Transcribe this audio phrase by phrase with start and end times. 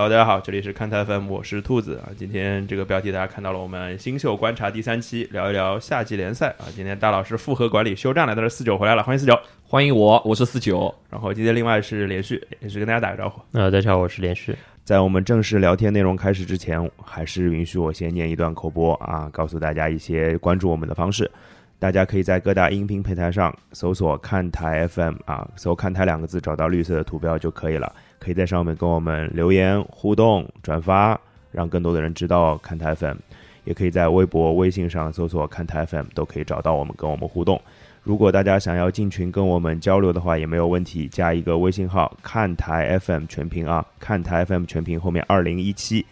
[0.00, 2.08] Hello，大家好，这里是看台 FM，我是兔子啊。
[2.16, 6.64] 今天这个标题大家看到了，我们新秀观察第三期，聊一聊夏季联赛啊。
[6.74, 9.38] 今天大老师复合管理休战了，但是四九回来了，欢迎四九。
[9.62, 10.94] 欢迎我，我是四九。
[11.10, 13.42] 然后今天另外是连续，也是跟大家打个招呼。
[13.52, 14.56] 呃，大家好，我是连续。
[14.84, 21.30] 在我们正式聊天内容开始之前，还是允许我先念一段口播啊，告诉大家一些关注我们的方式。
[21.78, 27.90] 大家可以在各大音频平台上搜索“看台 FM” 啊，搜“看台”两个字，找到绿色的图标就可以了。
[28.20, 31.18] 可以在上面跟我们留言互动、转发，
[31.50, 33.16] 让更多的人知道看台 FM。
[33.64, 37.60] 也可以在微博、微信上搜索“看台 FM”，都可以找到我们，跟我们互动。
[38.02, 46.04] 如果大家想要进群跟我们交流的话，也没有问题，加一个微信号“看台 FM 全屏”啊，“看台 FM 全屏”后面二零一七，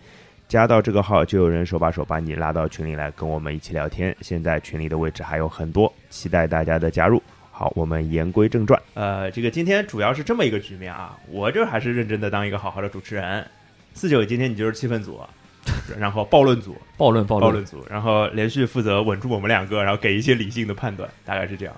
[0.46, 4.14] 加到这个号就有人手把手把你拉到群里来跟我们一起聊天。
[4.20, 7.20] 现在群里的位置还有很多，期待大家的加入。
[7.58, 8.80] 好，我们言归正传。
[8.94, 13.44] 呃，这个今天主要是这么一个局面啊，我这还是认真的当一个好好的主持人。
[13.94, 15.20] 四九，今天你就是气氛组，
[15.98, 21.74] 然后暴论组，暴论暴暴论组，然后连续负责稳住我们两个，然后给一些理性的判断，大概是这样。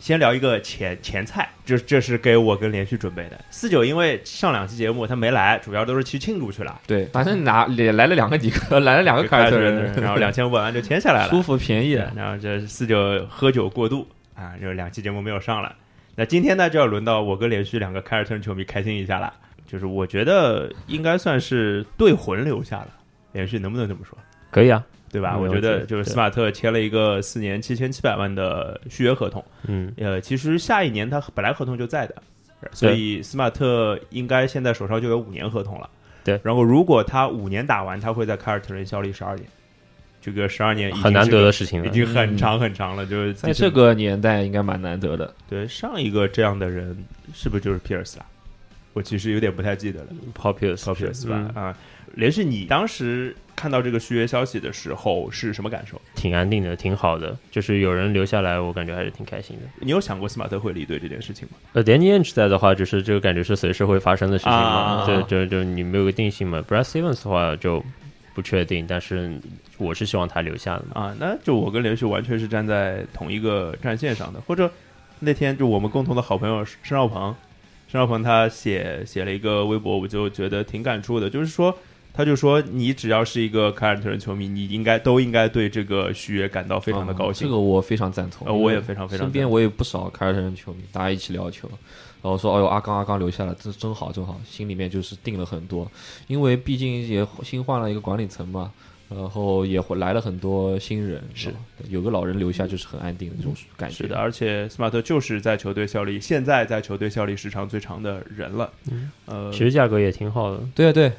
[0.00, 3.40] 先聊一个前前菜，这这是给我跟连续准备的。
[3.52, 6.80] 四九因为上两期节目他没来，主要都是去庆祝去了。
[6.88, 11.92] 对，反正拿也来了两个几个， 来了两个凯尔特人，然后两千五百万就签下来了， 舒服便宜。
[12.16, 14.04] 然后这四九喝酒过度。
[14.40, 15.76] 啊，就是两期节目没有上了，
[16.16, 19.32] 那今天呢就要轮到我跟连续两个凯尔特人球迷开心一下了。
[19.66, 22.88] 就是我觉得应该算是队魂留下了，
[23.30, 24.18] 连续能不能这么说？
[24.50, 25.38] 可以啊，对吧？
[25.38, 32.16] 我觉得就是斯马特签了一个四年七千七百万的续约合同，嗯，呃，其实下一年他本来合同就在的，
[32.72, 35.88] 所以斯马特应该现在手上就有五年合同了。
[36.24, 39.46] 对，然后如果他五年打完，他会在凯尔特人效力十二年。
[40.22, 43.06] 这个十二年很难得的事情了，已经很长很长了。
[43.06, 45.32] 就是在这个年代，应该蛮难得的。
[45.48, 46.96] 对，上一个这样的人
[47.32, 48.26] 是不是就是皮尔斯啊？
[48.92, 50.06] 我其实有点不太记得了。
[50.36, 51.50] Paul Pierce，Paul Pierce 吧？
[51.54, 51.76] 啊，
[52.16, 55.98] 连续你当时看到这个续约消息的时候是什么感受？
[56.16, 57.34] 挺安定的，挺好的。
[57.50, 59.62] 就是有人留下来，我感觉还是挺开心的。
[59.78, 61.56] 你有想过斯马特会离队这件事情吗？
[61.72, 65.06] 呃，Danny Ainge 在的话，就是这个感觉是随时会发生的事情嘛。
[65.06, 66.62] 对就就你没有个定性嘛。
[66.68, 67.82] Brad Stevens 的话就。
[68.40, 69.38] 不确定，但是
[69.76, 71.14] 我是希望他留下的啊。
[71.20, 74.40] 那就我跟连续完全是站在同一个战线上的。
[74.40, 74.70] 或者
[75.18, 77.34] 那天就我们共同的好朋友申少鹏，
[77.86, 81.28] 申少鹏他写写了一个微博，我就觉得挺感触的。
[81.28, 81.76] 就是说，
[82.14, 87.46] 他就说你只要是一个凯尔特人球迷，你应该都应该对这个续约感到非常的高兴。
[87.46, 89.26] 这个我非常赞同，呃，我也非常非常。
[89.26, 91.70] 身边我也不少凯尔特人球迷，大家一起聊球。
[92.22, 95.90] 然后说：“哎呦，阿刚阿刚留下了，这真好真好，心里面就是定了很多，
[96.26, 98.70] 因为毕竟也新换了一个管理层嘛，
[99.08, 101.50] 然后也来了很多新人，是
[101.88, 103.96] 有个老人留下就是很安定的这种感觉。
[103.96, 108.70] 是的，而且斯马特就是在球队效力，现在在球队效力时长最长的人了。
[109.24, 110.60] 呃，其实价格也挺好的。
[110.74, 111.10] 对对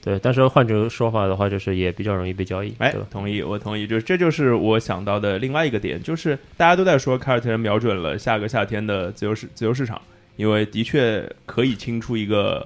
[0.00, 2.72] 对，但是换种说法的话，就是也比较容易被交易。
[2.78, 10.00] 哎，同意，我同意，就是这就是我想到的另外一个点，就是大家都在说凯尔特人瞄准了下个夏天的自由市自由市场。”
[10.38, 12.64] 因为的确可以清出一个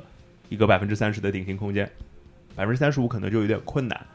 [0.51, 1.91] 一个百分之三十的顶薪空间，
[2.55, 4.07] 百分之三十五可能就有点困难。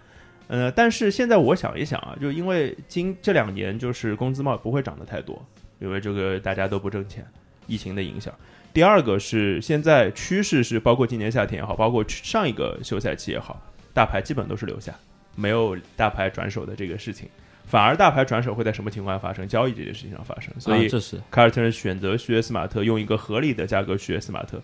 [0.47, 5.43] 呃，但是现在我想一想啊，就因为今这两年就是工资帽不会涨得太多，
[5.79, 7.25] 因为这个大家都不挣钱，
[7.65, 8.31] 疫情的影响。
[8.71, 13.59] 第二个是现在趋势是，包括今年夏天也好，包括上一个休赛期也好，
[13.91, 14.93] 大牌基本都是留下，
[15.35, 17.27] 没有大牌转手的这个事情。
[17.67, 19.45] 反而大牌转手会在什么情况下发生？
[19.45, 24.57] 交易这件事情上发生，所以这是凯尔特人选择续约斯马特，用一个合理的价格续约斯马特，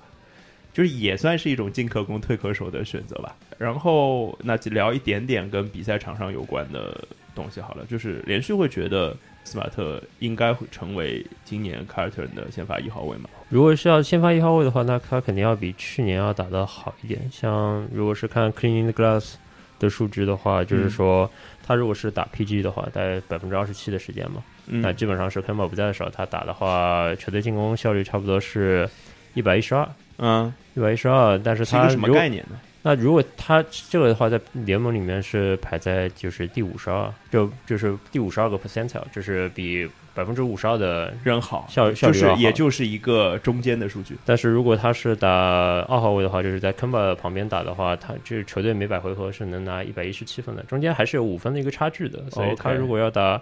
[0.71, 3.35] 就是也算是一种进可攻退可守的选择吧。
[3.57, 7.05] 然后那就聊一点点跟比赛场上有关的
[7.35, 9.13] 东西好了，就是连续会觉得
[9.43, 13.29] 斯马特应该会成为今年凯尔特人的先发一号位嘛？
[13.49, 17.29] 如果是要先发一号位的话，那他肯定要比去年要打得好一点。
[17.29, 19.33] 像如果是看 Cleaning the Glass
[19.77, 21.29] 的数据的话，就是说。
[21.65, 28.87] 他如果是打 PG 的话，大概百分之二十七的时间嘛，那基本上是 k e m b 不在的时候，他打的话，球队进攻效率差不多是
[29.33, 29.87] 一百一十二，
[30.17, 31.39] 嗯，一百一十二。
[31.39, 32.59] 但是他什么概念呢？
[32.81, 39.89] 那如果他这个的话，在联盟里面是排在就是第五十二，就就是第五十二个 percentile，就是比。
[40.13, 44.15] 百分之五十二的人好，效效率就是也就是一个中间的数据。
[44.25, 52.23] 但是如果他是打二号位的话，就是在 Kemba 旁边打的话，他这球队每百回合是能拿一百一十七分的，中间还是有五分的一个差距的。
[52.29, 53.41] 所以他如果要打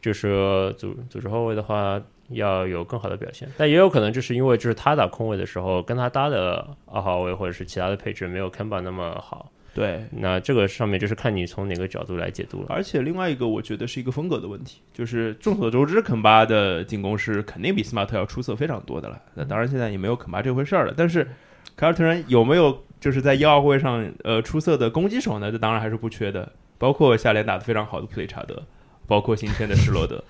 [0.00, 3.48] 就是组组织后卫的话，要有更好的表现。
[3.56, 9.50] 但也有可能就是因为就是他打空位的时候，跟他搭的二号位或者是其他的配置没有 Kemba 那么好。
[9.76, 12.68] 对，那这个上面就是看你从哪个角度来解读了。
[12.70, 19.20] 而且另外一个，我觉得是一个风格的问题，就是众所周知，肯巴的进攻是肯定比斯马特要出色非常多的了。
[19.34, 20.94] 那当然现在也没有肯巴这回事儿了。
[20.96, 21.28] 但是
[21.76, 28.62] 凯尔特人有没有就是在一奥会上呃出色的攻击手呢，这当然还是不缺的，包括下联打得非常好的普雷查德，
[29.06, 30.24] 包括今天的施罗德，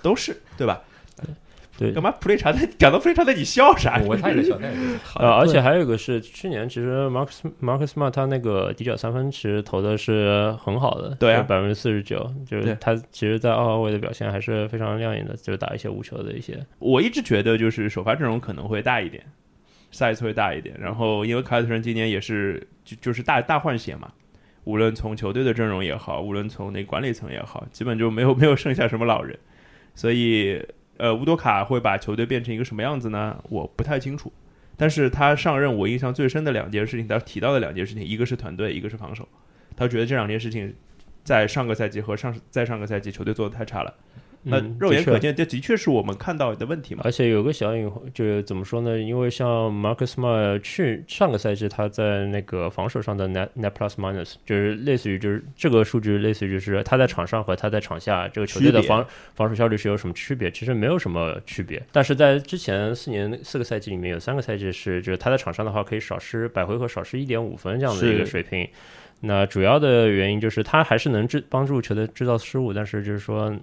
[0.00, 0.80] 都是对吧？
[1.82, 4.00] 对，干嘛普雷查德讲到普雷查德你笑啥？
[4.06, 4.56] 我他也笑，
[5.18, 16.58] 呃，而且还有一个是去年其实 Marcus Marcus Smart 他那个底角三分其实投的是很好的，对啊百分之四十九，就是他其实，在二号位的表现还是非常亮眼的，就是打一些无球的一些。
[16.78, 19.24] 我一直觉得就是首发阵容可能会大一点
[19.92, 20.76] ，size 会大一点。
[20.78, 24.12] 然后因为凯尔特人今年也是就就是大大换血嘛，
[24.64, 29.38] 无论从球队的阵容也好，无论从那管理层也好，基本就没有没有剩下什么老人，
[29.94, 30.64] 所以
[31.02, 33.36] 呃，乌多卡会把球队变成一个什么样子呢？
[33.50, 34.32] 我不太清楚。
[34.76, 39.26] 但是他上任，我印象最深的两件事情，他提到的两件事情，一个是团队，一个是防守。
[39.76, 40.72] 他觉得这两件事情
[41.24, 43.92] 在上个赛季和上在上个赛季球队做的太差了。
[44.44, 47.02] 那肉眼可见，这的确是我们看到的问题嘛。
[47.04, 48.98] 而且有个小隐患，就是怎么说呢？
[48.98, 60.50] 因为像 Marcus Smart 去上个赛季他在那个防守上的 net net plus minus，就是类似于就是这个数据类似于就是他在场上和他在场下这个球队的防防守效率是有什么区别？
[60.50, 61.80] 其实没有什么区别。
[61.92, 68.68] 但是在之前四年四个赛季里面有三个赛季是就是他在场上的话可以少失百回合少失一点五分这样的一个水平。
[69.24, 73.56] 那主要的原因就是他还是能制帮助球队制造失误，但是就是说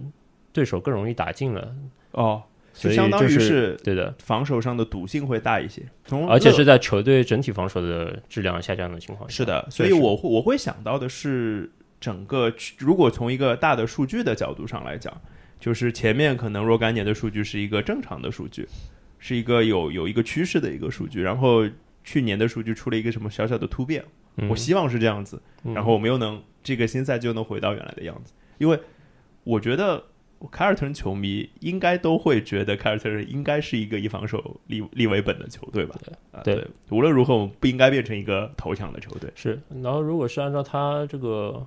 [0.52, 1.74] 对手更容易打进了。
[2.12, 2.42] 哦，
[2.72, 9.36] 所以就相当于是对的，防守上的赌性会大一些，从而且是在球队整体防守的质量下降的情况下。
[9.36, 11.70] 是的，所以我会我会想到的是，
[12.00, 15.12] 整个如果从一个大的数据的角度上来讲，
[15.60, 18.66] 就是前面可能若干年的数据是一个正常的数据，
[19.18, 21.68] 是一个有有一个趋势的一个数据，然后
[22.02, 24.04] 去年的数据出了一个什么小小的突变，
[24.36, 24.48] 嗯。
[24.48, 25.74] 我希望是这样子，嗯。
[25.74, 28.80] 然后我们又能这个新赛季又能回到原来的样子，因为
[29.44, 30.02] 我觉得
[30.48, 35.94] 凯尔特人球迷应该都会觉得凯尔特人应该是一个以防守立立为本的球队吧？
[36.32, 39.30] 啊，对对，无论如何我们不应该变成一个投降的球队。
[39.34, 41.66] 是，然后如果是按照他这个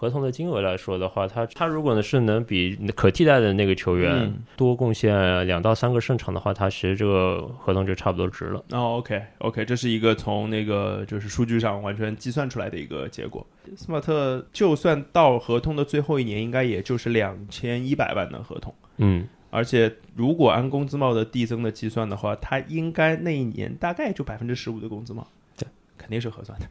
[0.00, 8.62] 合同的金额来说的话，他他如果呢是能比可替代的那个球员嗯多贡献两到三个胜场的话，他其实这个合同就差不多值了。
[8.70, 13.44] 哦，OK OK，这是一个从那个就是数据上完全计算出来的一个结果。
[13.76, 18.72] 斯马特就算到合同的最后一年，应该也就是两千一百万的合同。
[18.98, 25.66] 嗯，而且如果按工资帽的递增的计算的话，他应该那一年大概就百分之十五的工资帽，对，
[25.96, 26.66] 肯定是合算的。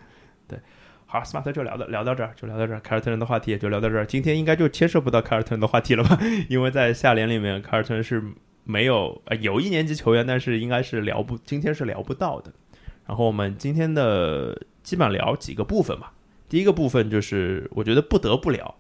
[0.47, 0.57] 对，
[1.09, 4.06] 好，斯马特就聊到聊到这儿，就聊到这儿，凯尔特人的话题也就聊到这儿。
[4.06, 6.19] 今天应该就牵涉不到凯尔特人的话题了吧？
[6.50, 8.21] 因为在下联里面，凯尔特人是
[8.65, 12.51] 没有呃有一年级球员，但是应该是聊不，今天是聊不到的。
[13.06, 16.12] 然后我们今天的基本上聊几个部分吧。
[16.50, 18.75] 第一个部分就是我觉得不得不聊，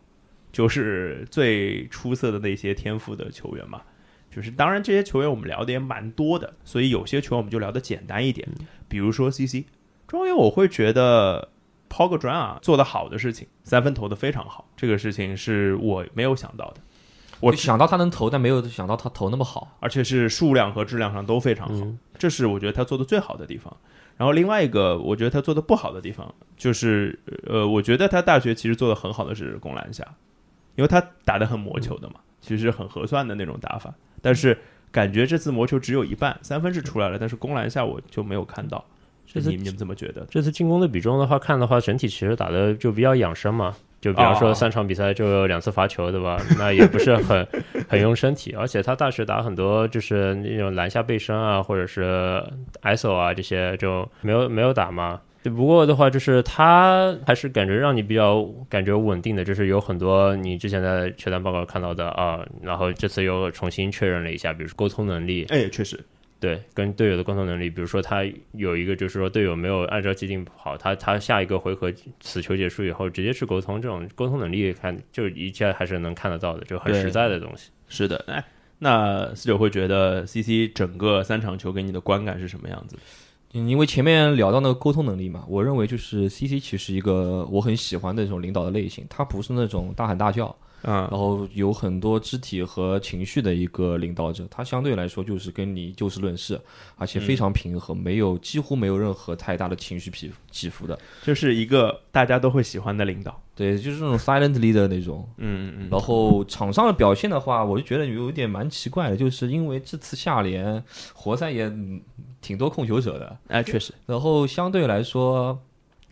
[0.51, 3.81] 就是最出色的那些天赋的球员嘛。
[4.29, 8.45] 就是当然这些球员我们聊的也蛮多的，所以有些球员我们就聊的简单一点，
[8.89, 9.63] 比如说 CC
[10.05, 11.47] 庄园，我会觉得
[11.89, 16.81] 抛个砖啊做的好的事情，三分投的非常好，这个事情是我没有想到的，
[17.39, 19.77] 我想到他能投，但没有想到他投那么好。
[19.79, 21.73] 而且是数量和质量上都非常好。
[21.85, 23.77] 嗯这是我觉得他做的最好的地方。
[24.17, 30.03] 然后另外一个，我觉得他做的不好的地方，就是呃，我觉得他大学其实做的很好的是攻篮下，
[30.73, 33.93] 因为他打的很磨球的嘛，其实很合算的那种打法。
[34.19, 34.57] 但是
[34.91, 38.83] 感觉这次魔球只有一半，三分是出来了，但是攻篮下我就没有看到。
[39.31, 40.25] 这次你你们怎么觉得？
[40.29, 43.75] 这次进攻的比重的话，看的话，整体其实打的就比较养生嘛。
[43.99, 46.39] 就比方哦说三场比赛就有两次罚球，对吧？
[46.57, 47.45] 那也不是很
[47.89, 52.41] 很用身体，而且他大学打很多就是那种篮下背身啊，或者是
[52.83, 55.19] ISO 啊这些就没有没有打嘛。
[55.43, 65.99] 只不过的话，就是他还是感觉让你比较感觉稳定的，就是有很多你之前在球单报告看到的啊，然后这次又重新确认了一下，比如说沟通能力，哎，确实，
[66.39, 77.71] 对，跟队友的沟通能力，比如说他有一个就是说队友没有按照既定跑，他他下一个回合此球结束以后直接去沟通，这种沟通能力看就一切还是能看得到的，就很实在的东西。
[77.87, 78.23] 是的。
[78.27, 78.43] 哎，
[78.79, 82.95] 那四九会觉得 CC 整个三场球给你的观感是什么样子？
[83.53, 90.53] 嗯，因为前面聊到那个沟通能力嘛，我认为就是 CC 其实一个我很喜欢的那种领导的类型，他不是那种大喊大叫，
[90.89, 96.59] 嗯然后有很多肢体和情绪的一个领导者，他相对来说就是跟你就事论事，
[96.95, 103.41] 而且非常平和，没有几乎没有任何太大的情绪起起伏的，就是一个大家都会喜欢的领导。
[103.53, 105.27] 对，就是那种 silent leader 那种。
[105.37, 110.81] 嗯嗯嗯然后场上的表现的话，我就觉得有点蛮奇怪的，就是因为这次下联
[111.13, 111.99] 活塞也嗯
[112.39, 115.59] 挺多控球者的，哎，确实，然后相对来说，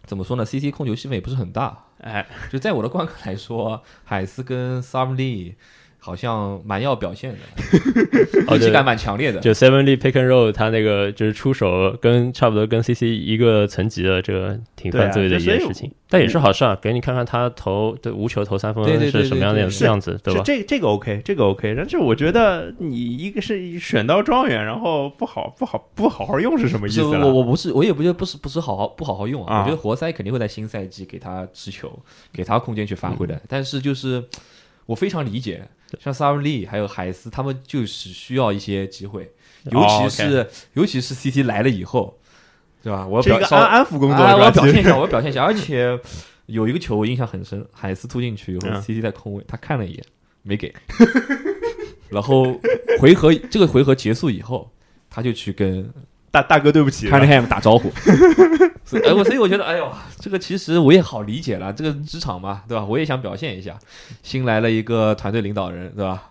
[0.04, 1.82] 怎么说呢？CC 控球戏份也不是很大。
[2.06, 5.56] 哎，就在我的观感来说，海斯跟 s a m Lee，
[6.06, 7.40] 好像蛮要表现的，
[8.54, 9.40] 危机感蛮强烈的。
[9.40, 15.92] 就 Seven Lee Pick and Roll，他那个就是出手跟差不多跟 CC 一个层级的，这个挺犯罪的一件事情。
[16.08, 20.44] 但也是好事啊，给你看看他投对无球投三分是什么样的样子，对吧？
[20.46, 21.74] 这这个 OK，这个 OK。
[21.76, 27.02] 但是我觉得你一个是选到状元，然后不好不好不好好用是什么意思？
[27.02, 29.62] 我我不是我也不觉得不是不是好好不好好用啊。
[29.62, 31.92] 我觉得活塞肯定会在新赛季给他持球，
[32.32, 33.42] 给他空间去发挥的。
[33.50, 34.24] 但是就是
[34.86, 35.68] 我非常理解。
[36.00, 39.32] 像萨文利还有海斯，他们就是需要一些机会，
[39.72, 42.20] 尤其是尤其是 CT 来了以后，
[42.84, 43.08] 对吧？
[43.08, 45.44] 我要表安安抚工作，我要表现一下， 我要表现一下。
[45.44, 45.98] 而且
[46.48, 50.04] 有一个球我印象很深，海斯突进去以后，CT 在空位，他看了一眼
[50.42, 50.74] 没给，
[52.10, 52.60] 然后
[53.00, 54.70] 回合这个回合结束以后，
[55.10, 55.90] 他就去跟。
[56.36, 57.90] 大大哥，对不起 c a 打招呼。
[59.04, 59.90] 哎，我所以我觉得，哎呦，
[60.20, 62.84] 这个其实我也好理解了，这个职场嘛，对吧？
[62.84, 63.78] 我也想表现一下。
[64.22, 66.30] 新来了一个团队领导人，对吧？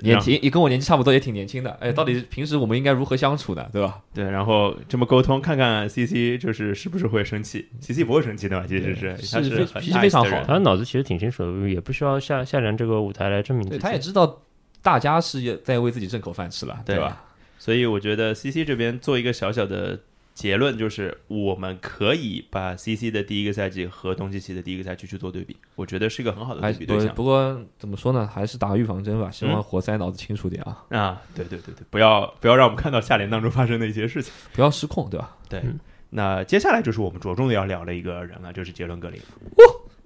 [0.00, 1.76] 年轻也跟我年纪差不多，也挺年轻的。
[1.80, 3.98] 哎，到底平时我们应该如何相处的，对吧？
[4.14, 8.66] 对，然后这么沟通，看看 CC 就是是不是会生气？CC 不会生气的吧？
[8.66, 13.68] 其实是，他是脾气非常好，他脑子其实挺清楚的，也不需要下下联这个舞台来证明。
[13.68, 14.40] 对，他也知道
[14.82, 17.22] 大家是在为自己挣口饭吃了，对吧？
[17.58, 20.00] 所以我觉得 C C 这边做一个小小的
[20.34, 27.14] 结论，就是我们可以把 C C 的第一个赛季和东契奇的第一个赛季去做对比，我觉得是一个很好的对比对象。
[27.14, 30.84] 不过怎么说呢，还是打预防针吧，希望活塞脑子清楚点啊！
[30.90, 35.36] 啊，对对对对，不要不要让我们看到下联当中发生的一些事情，不要失控，对吧？
[35.48, 35.62] 对。
[36.10, 39.20] 那接下来就是我们着重的要聊的一个人了，就是杰伦格林。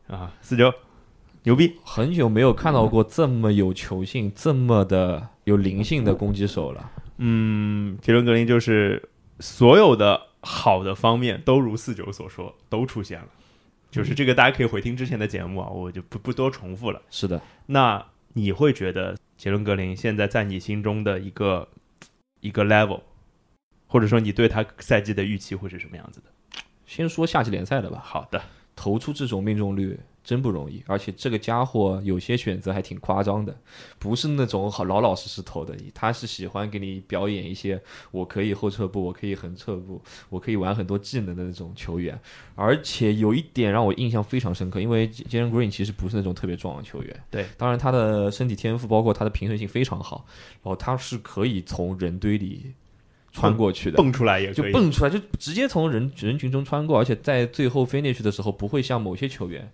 [0.09, 0.73] 哇啊，四九
[1.43, 1.75] 牛逼！
[1.85, 6.91] 很久没有看到过这么有球性、这么的有灵性的攻击手了。
[7.23, 9.11] 嗯，杰伦格林就是
[9.41, 13.29] 所有的好的方面都如四九所说，都出现了。
[13.91, 17.03] 就是这个，大家可以回听之前的节目啊，我就不不多重复了。
[17.11, 21.69] 是的，那你会觉得杰伦格林现在在你心中的一个
[22.41, 23.03] 一个 level，
[23.87, 26.27] 或者说你对他赛季的预期会是什么样子的？
[26.87, 28.01] 先说夏季联赛的吧。
[28.03, 28.43] 好的，
[28.75, 29.99] 投出这种命中率。
[30.31, 33.53] 真不容易，而且这个家伙有些选择还挺夸张的，
[33.99, 35.75] 不是那种好老老实实投的。
[35.93, 37.83] 他是喜欢给你表演一些
[38.13, 42.17] 我可以后撤步，我可以横撤步，我可以玩很多技能的那种球员。
[42.55, 50.25] 而且有一点让我印象非常深刻，因为杰伦 Green 其实不是那种特别壮的球员，对，当然他的身体天赋包括他的平衡性非常好，
[50.63, 52.73] 然后他是可以从人堆里。
[53.33, 59.71] 穿过去的，蹦出来也就蹦出来，就直接从人人群中穿过，而且在最后 finish 的时候，不会像某些球员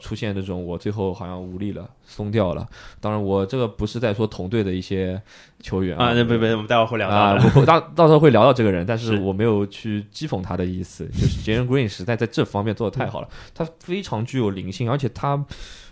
[0.00, 2.66] 出现那种我最后好像无力了、松掉了。
[3.00, 5.20] 当然，我这个不是在说同队的一些
[5.60, 15.42] 球员啊，那不不，我们待会儿会聊啊，到到时候会聊到这个人，但是我没有去讥讽他的意思，就是杰伦 Green 实在在这方面做的太好了，他非常具有灵性，而且他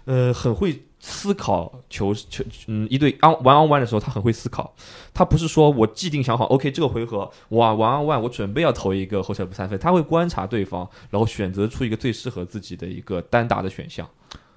[0.06, 0.82] 呃很会。
[0.98, 4.74] 思考球球嗯一对 on one on one 的时候，他很会思考。
[5.14, 14.08] 他不是说我既定想好，OK 这个回合我 one on one 我准备要投一个后撤步三分，他会观察对方，然后选择出一个最适合自己的一个单打的选项。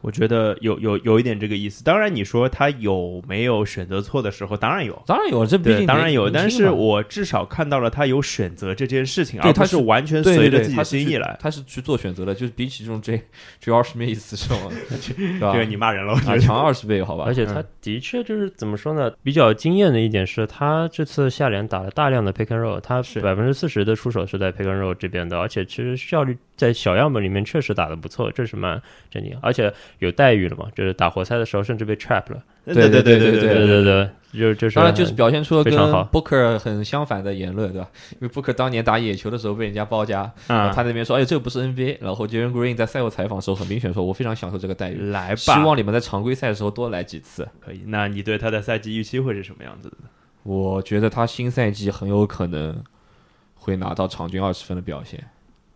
[0.01, 1.83] 我觉得有有有一点这个意思。
[1.83, 4.55] 当然，你说他有没有选择错的时候？
[4.55, 5.45] 当然有，当然有。
[5.45, 11.35] 这毕竟当然有，但是我至少看到了他有选择这件事情，而他是完全随着自己的心意来。
[11.39, 13.21] 他是去做选择的，就是比起这种 J
[13.59, 14.71] J 二十倍这种，
[15.39, 17.23] 这个你骂人了，强二十倍好吧？
[17.25, 19.11] 而且他的确就是怎么说呢？
[19.23, 26.37] 比较惊艳的一点是他这次下联打了大量的 pick and roll，他是百分之四十的出手是在 pick and roll 这边的，而且其实效率。
[26.59, 30.67] 在小样本里面确实打得不错，这是蛮震惊，而且有待遇了嘛？
[30.75, 32.43] 就是打活塞的时候甚至被 trap 了。
[32.65, 37.87] 对对对对对对对对，就是就是当然就是表现出了跟 Booker 很相反的言论，对吧？
[38.19, 49.97] 因为 Booker 当年打野球的时候被人家包夹，他那边说：“哎，这个不是 NBA。”然后 Jalen Green 在赛后采访的时候很明显说：“我非常享受这个待遇，来吧，希望你们在常规赛的时候多来几次。”可以，那你对他的赛季预期会是什么样子的？
[50.43, 52.83] 我觉得他新赛季很有可能
[53.55, 55.23] 会拿到场均二十分的表现。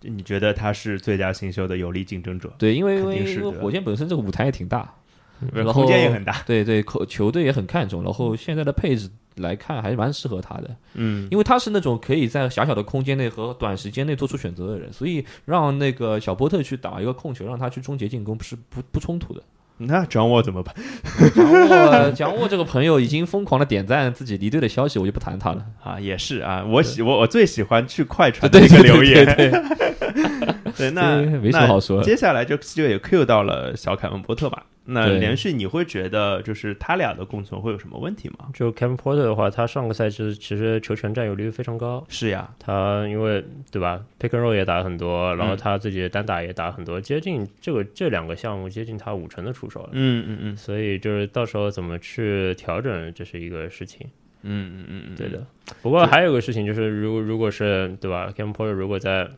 [0.03, 2.53] 你觉得他是最佳新秀的有力竞争者？
[2.57, 4.93] 对，因为因为火箭本身这个舞台也挺大，
[5.51, 6.41] 然后空间也很大。
[6.45, 8.03] 对对，球球队也很看重。
[8.03, 10.75] 然后现在的配置来看，还是蛮适合他的。
[10.93, 19.41] 嗯，因为他是那种可以在狭小的空间内和短时间内做出选择的人，所以让那个小波特去打一个控球，让他去终结进攻，是不不冲突的。
[19.87, 20.73] 那讲我怎么办？
[21.35, 25.99] 讲我讲我这个朋友已经疯狂的点赞自己离队的消息，我就不谈他了啊。
[25.99, 29.25] 也是啊，我喜我我最喜欢去快传的一个留言。
[29.35, 29.51] 对
[30.77, 32.01] 对，那没 什么好说。
[32.03, 34.63] 接下来就就也 Q 到了小凯文波特吧。
[34.85, 38.49] 那连续你会觉得就是他俩的共存会有什么问题吗？
[38.53, 42.05] 就 Kevin Porter 的话，他上个赛季其实球权占有率非常高。
[42.09, 49.89] 是呀，他因为对吧，Pick and Roll 也打很多，然后他自己的单打也打很多，接近这个这两个项目接近他五成的出手了。
[49.93, 50.57] 嗯嗯嗯。
[50.57, 54.05] 所以就是到时候怎么去调整，这是一个事情。
[54.41, 55.45] 嗯嗯嗯嗯，对的。
[55.81, 59.29] 不过还有个事情就是，如如果是对吧，Kevin Porter 如果在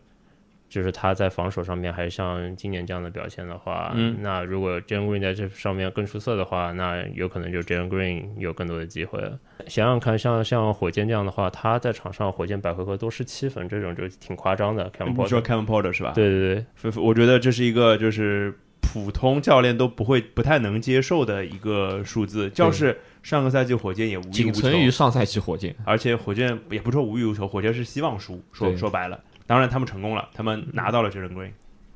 [0.68, 9.40] 就是他在防守上面还像今年这样的表现的话，嗯，那如果 Jalen Green 在这上面更出色的话，那有可能就 Jalen Green 有更多的机会了。
[9.68, 14.92] 想想看，像像火箭这样的话，他在场上火箭百回合都是七分，这种就挺夸张的。
[14.92, 16.12] Kevin Porter 说 Kevin Porter 是吧？
[16.14, 22.50] 对对对，我觉得这是一个就是普通教练都不会不太能接受的一个数字。
[22.50, 28.44] 就是上个赛季火箭也无欲无求，仅存于上赛季火箭，而且火箭也不说无欲无求，火箭是希望输。
[28.52, 29.20] 说说白了。
[29.48, 31.52] 当然，他们成功了，他们拿到了 Jalen Green，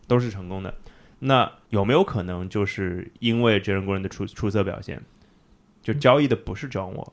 [0.08, 0.74] 都是成功的。
[1.20, 5.02] 那有没有可能就是因为 Jalen Green 的出出色表现，
[5.82, 7.12] 就交易的不是 John Wall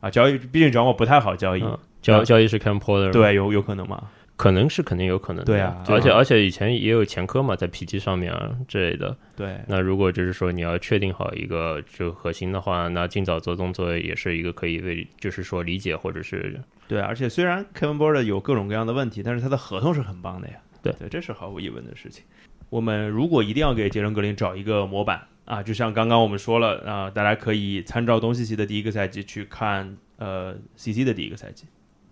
[0.00, 0.10] 啊？
[0.10, 1.64] 交易毕竟 John Wall 不太好交易，
[2.02, 4.10] 交交易是 Cam Porter，对，有有可能吗？
[4.36, 5.82] 可能是肯定有可能，对啊。
[5.88, 9.16] 而且而且以前也有前科嘛，在 PG 上面啊之类的。
[9.34, 9.58] 对。
[9.66, 16.60] 那如果就是说你要确定好一个就核心的话，那尽早做动作也是一个可以为就是说理解或者是。
[16.86, 20.54] 对，而且虽然 Kevin Porter 有各种各样的问题，但是他的合同是很棒的呀。
[20.82, 22.22] 对对，这是毫无疑问的事情。
[22.68, 31.64] 我们如果一定要给杰伦格林找一个模板啊，就像刚刚我们说了啊，大家可以参照东契奇的第一个赛季去看呃 CC 的第一个赛季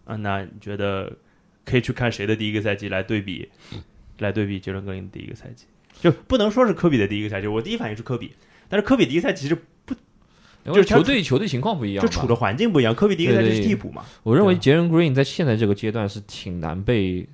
[0.04, 1.12] 啊，那你觉得
[1.64, 3.48] 可以去看谁的第一个赛季来对比，
[4.18, 5.64] 来对比杰伦格林的第一个赛季？
[6.00, 8.32] 就不能说是科比的第一个赛季，我第一反应是科比，
[8.68, 9.54] 但是科比第一个赛季其实
[9.84, 9.94] 不。
[10.72, 12.94] 就球队球队情况不一样，就处的环境不一样。
[12.94, 14.02] 科比第一个赛季是替补嘛？
[14.22, 17.28] 我认为杰伦·格林在现在这个阶段是挺难被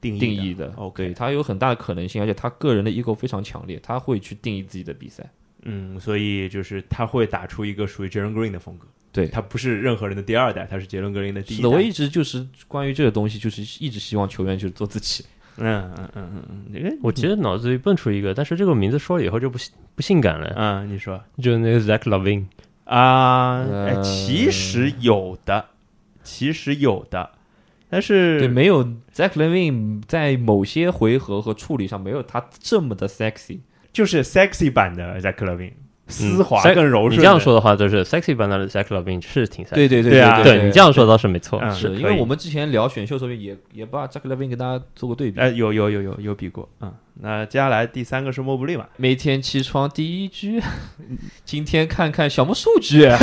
[0.00, 0.72] 定义的。
[0.74, 5.24] OK，他有很大的可能性，而且他个人的 ego 非常强烈，他会去定义自己的比赛。
[5.62, 8.86] 嗯，所以就是他会打出一个属于杰伦·格林的风格。
[9.12, 11.68] 对他不是任何人的第二代，他是杰伦·格林的第一代。
[11.68, 15.24] 我一直就是关于这个东西，就是一直希望球员就是做自己。
[15.58, 19.58] 嗯嗯嗯嗯嗯，我其实脑子里蹦出一个，但是这个名字说了以后就不
[19.94, 20.54] 不性感了。
[20.56, 22.46] 嗯，你说，就那个 Zach Lavine。
[22.84, 25.66] 啊，哎，其实有的，
[26.24, 27.30] 其实有的，
[27.88, 28.84] 但是对没有
[29.14, 33.60] Zach Levine 在某些回合和处理上没有他这么的 sexy，
[33.92, 35.72] 就是 sexy 版的 Zach Levine。
[36.08, 37.12] 丝滑更柔顺。
[37.12, 39.74] 你这样说的话，就是 sexy 版的 Zach Levine 是挺 sexy。
[39.74, 41.62] 对对对啊，对你这样说倒是没错。
[41.70, 45.40] 是因为我们之前聊选秀时候也也把 Zach Levine 跟大家做过对比。
[45.40, 46.68] 哎，有有有有有比过。
[46.80, 48.86] 嗯，那接下来第三个是莫布利嘛？
[48.98, 50.60] 每天起床第一句，
[51.46, 53.08] 今天看看小莫数据。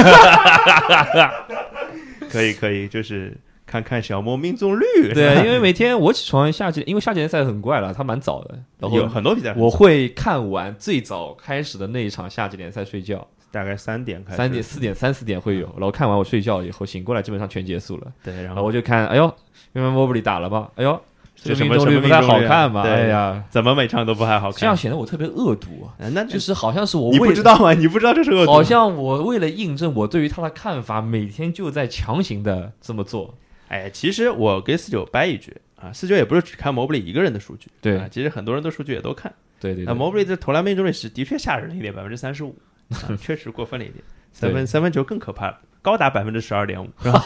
[2.32, 3.38] 可以可以，就是。
[3.70, 19.32] 看看小莫命中率，对，因为每天我起床夏季，因为夏季联赛很怪了，它蛮早的，然后有很多比赛，我会看完最早开始的那一场夏季联赛睡觉，大概三点开，三点四点三四点会有，然后看完我睡觉以后醒过来，基本上全结束了，对，然后我就看，哎呦，
[19.74, 21.00] 因为莫布里打了吧，哎呦，
[21.36, 27.74] 这命中率不太好看吧，哎呀，怎么每场都不太好看，这样显得我特别恶毒，那就是好像是我你不知道吗？
[27.74, 33.36] 你不知道这是恶毒，好像我为了印证我对于他的看法，每天就在强行的这么做。
[33.70, 39.86] 哎，其实我跟四九掰一句啊，四九也不是只看莫布里一个人的数据，对，啊其实很多人的数据也都看，对对。
[39.86, 42.56] 那莫布里的投篮命中率是的确吓人了一点，百分之三十五，
[43.22, 44.04] 确实过分了一点，
[44.34, 47.24] 三分三分球更可怕了，高达百分之十二点五， 是吧？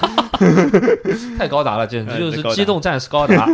[1.37, 3.47] 太高达了，简直就是机动战士高达。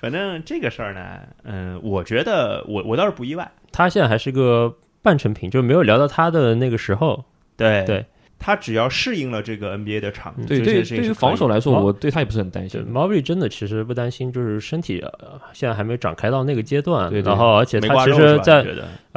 [0.00, 4.72] 反正这个事儿呢，嗯，我觉得我我倒是不意外，他现在还是个
[5.02, 7.24] 半成品，就没有聊到他的那个时候，
[7.56, 8.06] 对对。
[8.38, 12.80] 他只要适应了这个 NBA 的场，对对，对于防守来说，我对他也不是很担心。
[12.88, 15.04] 毛布里真的其实不担心，就是身体
[15.52, 17.10] 现在还没展开到那个阶段。
[17.10, 18.64] 对，然后而且他其实，在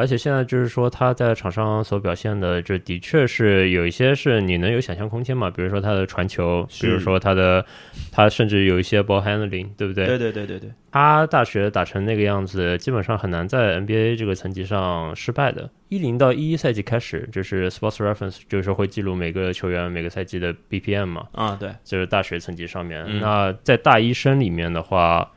[0.02, 5.48] 而且现在就是说他在场上所表现的，就的确是有一些是你能有想象空间嘛。
[5.52, 7.64] 比如说他的传球，比如说他的，
[8.12, 10.08] 他甚至有一些 ball handling，对不对？
[10.08, 10.72] 对对对对对。
[10.92, 15.70] 他大学打成那个样子，基本上很难在 NBA 这个层级上失败的。
[15.90, 21.28] 一零到一一赛季开始，就是 Sports Reference 就是会记录每个球员每个赛季的 BPM 嘛。
[21.34, 23.06] 啊，对，就是大学层级上面。
[23.20, 25.32] 那在大一生里面的话，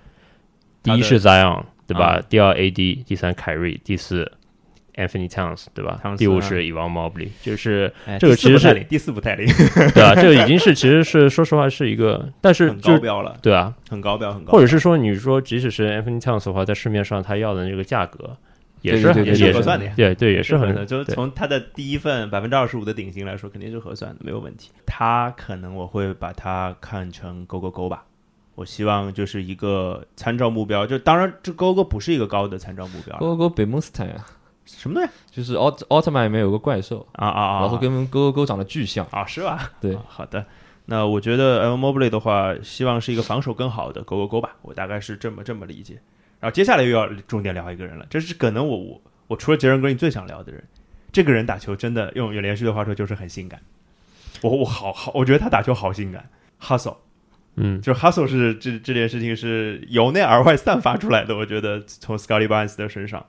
[0.83, 2.19] 第一是 Zion，对吧？
[2.29, 4.33] 第二 AD，第三凯瑞，第四。
[4.97, 6.01] Anthony Towns 对吧？
[6.17, 9.47] 第五是 Evan Mobley，就是这个其实是第四不太灵，
[9.95, 14.53] 对啊，这个已经是 其实是说实话是一个，但是很高标了，对啊，很高标，很高。
[14.53, 18.37] 或者是说，你说即使是 Anthony Towns 的话，在市面上他要的那个价格
[18.83, 20.85] 也是也是合算的，对对，也是很的。
[20.87, 24.71] 就从他的第一份百分之二十五的顶薪来说，肯定是合算的，没有问题。
[24.87, 28.05] 他可能我会把它看成勾勾勾吧。
[28.57, 30.87] 我希望就是一个参照目标。
[30.87, 33.19] 就当然，这勾勾不是一个高的参照目标。
[33.19, 34.15] 勾勾北蒙斯坦呀，
[34.67, 35.11] 什么东西？
[35.31, 37.61] 就是奥奥特曼里面有个怪兽啊啊啊！
[37.61, 39.71] 然后跟勾勾勾长得巨像啊，是吧？
[39.81, 40.45] 对，好的。
[40.87, 44.57] 那我觉得 M Mobley 的话，希望是一个防守更好的勾勾勾吧。
[44.63, 46.01] 我大概是这么这么理解。
[46.41, 50.63] 然后接下来又要重点聊一个人了，这是可能我我我除了杰伦格林最想聊的人。
[51.11, 53.63] 这个人打球真的用有连续的话说就是很性感。
[54.43, 56.29] 我我好好，我觉得他打球好性感
[56.61, 56.97] ，hustle，
[57.55, 61.37] 嗯，就是 hustle 是这这件事情是由内而外散发出来的。
[61.37, 63.25] 我觉得从 Scotty Barnes 的身上，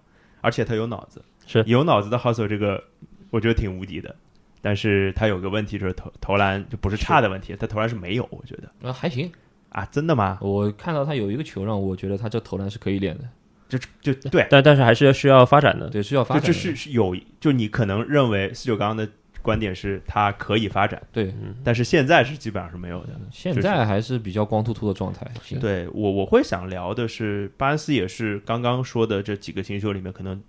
[0.45, 1.63] 而且他有脑子，是。
[1.65, 2.84] 有脑子的 hustle，这个
[3.31, 4.15] 我觉得挺无敌的。
[4.62, 8.88] 但是他有个问题就是投投篮就不是差的问题，他投篮是没有，我觉得。
[8.88, 9.31] 啊还行。
[9.69, 10.38] 啊，真的吗？
[10.41, 13.27] 我看到他有一个球让我觉得他这投篮是可以练的，
[13.67, 19.12] 就就对，但但是还是需要发展的，对，需要发展，就是是有就你可能认为四九刚刚的。
[19.45, 23.10] 观点是他可以发展，对，但是现在是基本上是没有的。
[23.31, 25.25] 现在还是比较光秃秃的状态。
[25.62, 30.41] 对我我会想聊的是，巴恩斯也是刚刚说的这几个新秀里面可能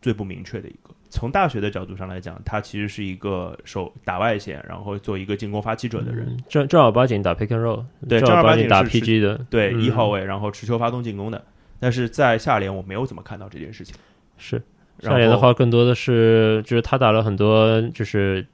[0.00, 0.90] 最不明确的一个。
[1.10, 11.42] 从大学的角度上来讲，他其实是一个手打外线，然后做一个进攻发起者的人，正正儿八经打 pick and roll，对，正儿八经打 PG 的，对一号位，然后持球发动进攻的。
[11.80, 13.94] 但是在下联我没有怎么看到这件事情。
[14.36, 14.62] 是
[15.00, 18.46] 下联的话，更多的是就是他打了很多就是。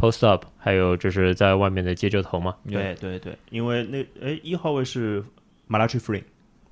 [0.00, 2.54] Post up，还有就是在外面的接球投嘛。
[2.70, 5.20] 对对对，因为那哎一号位是
[5.66, 6.22] 马拉奇弗林，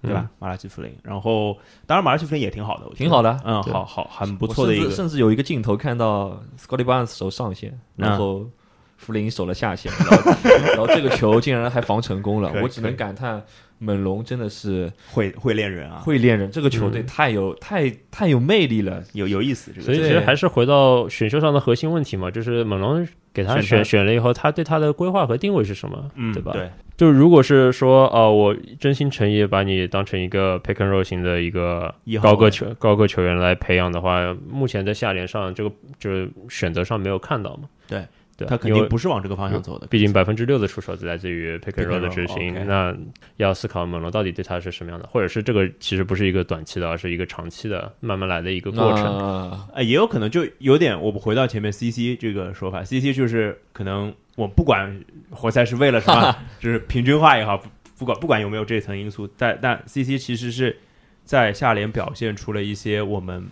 [0.01, 0.31] 对吧？
[0.39, 4.89] 马拉奇弗林，然后当然马拉奇弗林也挺好的，挺好的，嗯，好好很不错的一个。
[4.93, 8.49] 甚至有一个镜头看到 Scotty Barnes 手上线，然后
[8.97, 10.33] 弗林守了下线，然后
[10.69, 13.43] 然后这个球竟然还防成功了，我只能感叹。
[13.79, 16.51] 猛龙真的是会会练人啊，会练人。
[16.51, 19.71] 这个球队太有太太有魅力了，有有意思。
[19.83, 26.53] 所以其实还是回到选秀上的核心问题嘛，就是猛龙给他选选了以后，他对他的规划和定位是什么，嗯对吧？
[26.53, 26.71] 对。
[26.97, 37.69] 就如果是说，呃，我真心诚意把你当成一个 pick and roll 型的一个高个球高个球员来培养的话，目前在下联上这个就是选择上没有看到嘛？
[37.87, 38.03] 对。
[38.37, 39.87] 对，他肯定不是往这个方向走的。
[39.87, 42.95] 毕竟百分之六的出手来自于 pick and roll 的执行，那
[43.39, 49.69] 要思考猛龙到底对他是什么样的，或者是这个其实不是一个短期的，而是一个长期的、慢慢来的一个过程。
[49.73, 57.69] 哎，也有可能就有点，我们回到前面 CC 这个说法，CC 就是可能我不管活塞是为了什么， 就是平均化也好，不
[57.99, 60.77] 不管不管有没有这层因素，但但 CC 其实是
[61.25, 63.47] 在下联表现出了一些我们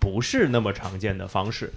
[0.00, 1.70] 不是那么常见的方式。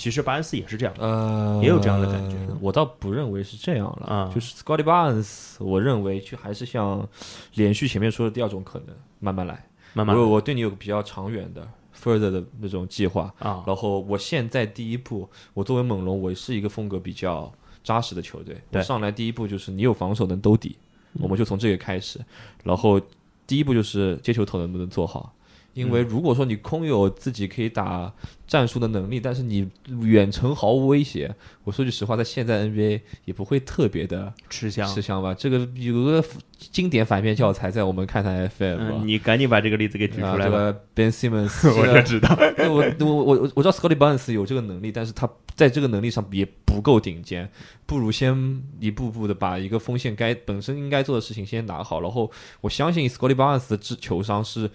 [0.00, 2.34] 其实巴恩斯也是这样，呃，也有这样的感觉。
[2.58, 7.06] 我倒不认为是这样了，啊，就是 Scotty Barnes，我认为就还是像
[7.52, 10.16] 连续前面说的第二种可能，慢慢来，慢慢。
[10.16, 13.62] 我我对你有个比较长远的 further 的那种计划啊。
[13.66, 17.52] 然后我现在第一步，我作为猛龙，我是一个风格比较
[17.84, 18.56] 扎实的球队。
[18.72, 20.78] 我上来第一步就是你有防守能兜底，
[21.20, 22.18] 我们就从这个开始。
[22.64, 22.98] 然后
[23.46, 25.34] 第一步就是接球投能不能做好。
[25.80, 28.12] 因为如果说你空有自己可以打
[28.46, 29.68] 战术的能力，但是你
[30.02, 35.32] 远程毫无威胁，我说句实话，在现在 NBA 也不会特别的吃香吃香吧。
[35.32, 36.24] 这个有个
[36.58, 40.74] 经典反面教材在我们看台 FM，你赶紧把这个例子给举出来吧。
[40.94, 42.36] Ben Simmons， 我就知道，
[42.68, 47.48] 我我我我知道 Scotty Barnes 有这个能力，但是他在这个能力上也不够顶尖，
[47.86, 54.68] 不如先一步步的把一个锋线该本身应该做的事情先打好，然后我相信 Scotty Barnes 的球商是。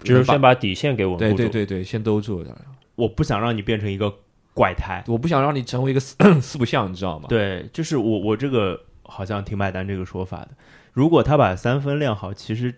[0.00, 2.44] 就是先把底线给我对对对对，先兜住。
[2.94, 4.12] 我不想让你变成一个
[4.54, 7.26] 怪胎，我不想让你成为一个四四不像，你知道吗？
[7.28, 10.48] 对，就是我我这个好像挺买单这个说法的。
[10.92, 12.74] 如果他把三分练好，其实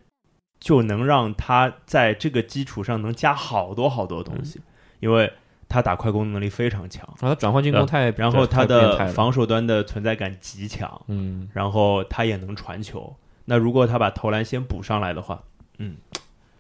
[0.59, 4.61] 就能让他在这个基础上能加好多好多东西，
[4.99, 5.33] 因为
[5.69, 13.15] 他打快攻能力非常强，他转换进攻太，然后他的防守端的存在感极强，嗯，然后他也能传球。
[13.45, 15.45] 那如果他把投篮先补上来的话，
[15.79, 15.95] 嗯。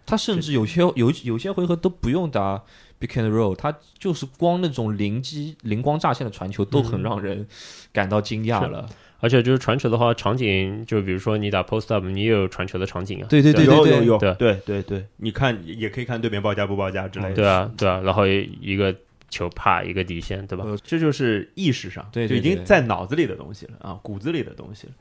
[0.09, 2.65] 他甚至有些有有些回合都不用打
[2.99, 7.47] pick and roll，他就是光那种灵机灵光乍现的传球都很让人
[7.93, 8.89] 感到惊讶了。
[9.21, 13.27] 而且就是传球的话，场景就比如说你打 post up，你也有传球的场景啊。
[13.29, 17.35] 对对对对对，有对对对对，你看也可以看对面报价不报价之类的。
[17.35, 18.95] 对啊对啊，然后一个
[19.29, 20.65] 球啪一个底线，对吧？
[20.85, 24.93] 这就是意识上，对，就已经在脑子里的东西了啊，骨子里的东西了。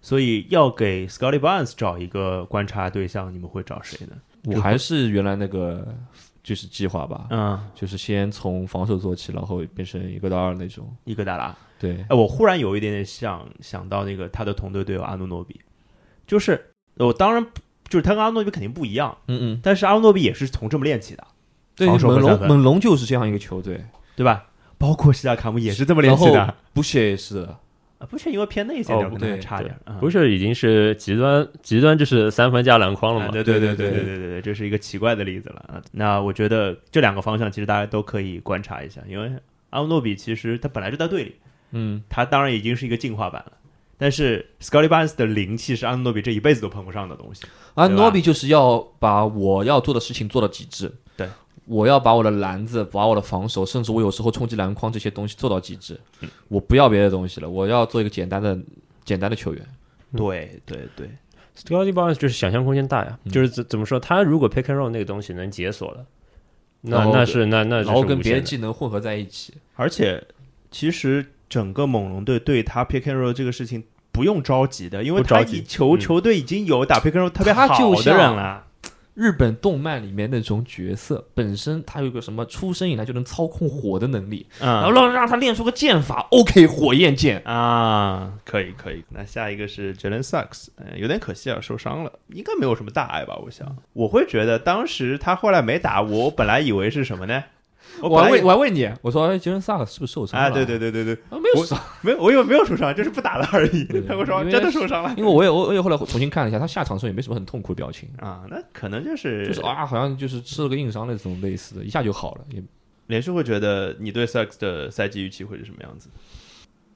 [0.00, 4.16] 所以要给 Scotty Barnes 找一个观察对象，你们会找谁呢？
[4.46, 5.86] 我还是原来那个
[6.42, 11.54] 就是计划吧，嗯，就是先从防守做起，然后变成一个到二那种，一个打拉。
[11.78, 15.60] 对，哎，我忽然有一点点想想到那个他的同队队友阿努诺比，
[16.26, 17.44] 就是我当然
[17.88, 21.26] 就是他跟阿努诺比肯定不一样，嗯嗯，但是阿努诺比也是从这么练起的，
[21.86, 24.46] 防守猛龙猛龙就是这样一个球队，对吧？
[24.78, 27.48] 包括西亚卡姆也是这么练起的，不屑也是，
[27.98, 29.74] 啊，不是因为偏内线，可能还差点。
[29.98, 33.28] 不是已经是极端，极端就是三分加篮筐了嘛？
[33.28, 35.82] 对对对对对对对，这是一个奇怪的例子了。
[35.92, 39.30] 那我觉得这两个方向其实大家都可以观察一下，因为
[39.70, 41.36] 阿诺比其实他本来就在队里，
[41.70, 43.52] 嗯，他当然已经是一个进化版了，
[43.96, 47.46] 但是斯科巴恩斯的灵气是阿诺比这一辈子都碰不上的东西。
[47.74, 51.26] 阿诺比就是要把我要做的事情做到极致，对。
[51.66, 55.98] 我要把我的篮子、把我的防守，甚至我有时候冲击篮筐这些东西做到极致。
[56.48, 58.56] 我不要别的东西了，我要做一个简单的、
[59.04, 59.62] 简单的球员。
[60.16, 61.10] 对对对
[61.56, 66.06] ，Scotty Barnes 就是想象空间大呀，嗯就是怎怎么说，他如果 pick and roll 那个东西能解锁了，
[66.82, 69.54] 那那是那那然后跟别的技能混合在一起。
[69.74, 70.22] 而且
[70.70, 77.66] 其实整个猛龙队对他 pick and roll 这个事情不用着急的，因为他不着急一球嗯球队已经有打 pick and roll 特别好
[78.02, 78.65] 的人了。
[79.16, 87.40] 日本动漫里面那种角色，本身他有个什么出生以来就能操控火的能力，然后嗯让让他练出个剑法，OK，火焰剑。
[87.44, 89.02] 啊，可以可以。
[89.08, 93.34] 那下一个是 Jalen Sucks，呃有点可惜啊，受伤了，应该没有什么大碍吧？
[93.42, 97.42] 我想，我会觉得当时他后来没打，我本来以为是什么呢？
[98.02, 100.46] 我 我还问我还问你，我说哎杰伦萨克是不是受伤了？
[100.46, 103.84] 啊，对对对对对，啊，没有受伤，没有，我以为没有受伤，就是不打了而已。
[103.84, 112.44] 他跟 我说真的受伤了因为我也我我也后来重新看了一下，他下场的时候也没什么很痛苦的表情，啊，那可能就是就是啊，好像就是吃了个硬伤那种类似的，一下就好了。
[112.50, 112.62] 也
[113.06, 116.08] 连续会觉得你对 Suggs 的赛季预期会是什么样子？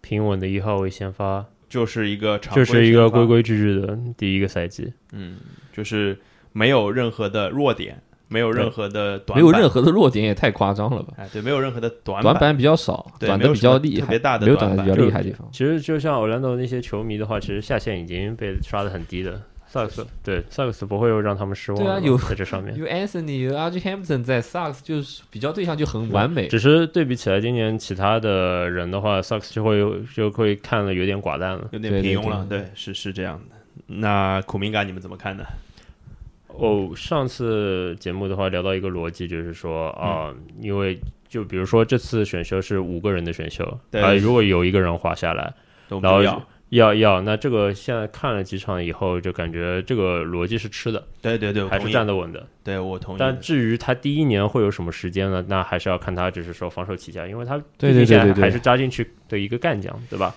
[0.00, 4.92] 平稳的一号位先发，就是一个常就是一个规，规矩矩的第一个赛季。
[5.12, 5.38] 嗯，
[5.72, 6.18] 就是
[6.52, 11.12] 没有任何的弱点，没有任何的短没有任何何的弱点，也太夸张了吧？
[11.18, 15.46] 哎，对，没有任何的短短板比较少，短的比较厉害，特别大的没有短的比较厉害的地方。
[15.52, 19.42] 其实就像 Orlando 那些球迷的话，其实下限已经被刷的很低的。
[19.66, 22.76] 萨克斯对萨克斯不会有让他们失望对啊有在这上面。
[22.76, 31.68] 有 Anthony 有 RJ Hampton 在萨克斯就是比较对象就很完美，只是对比起来，今年其他的人的话，萨克斯就会有就会看了有点寡淡了。
[31.70, 33.56] 有点平庸了，对对，是是这样的。
[33.86, 35.44] 那苦明感你们怎么看呢？
[36.60, 45.52] 哦，上次节目的话聊到一个逻辑，就是说啊、因为就比如说这次选秀是五个人的选秀，对啊、如果有一个人滑下来，
[45.88, 52.46] 然后要，要要，那这个现在看了几场以后，就感觉这个逻辑是吃的，对对对，还是站得稳的。
[52.62, 53.18] 对我同意。
[53.18, 55.44] 但至于他第一年会有什么时间呢？
[55.48, 60.34] 那还是要看他，只是说防守起家，因为他对毕竟现在对对对对还是扎进去的一个干将，对吧？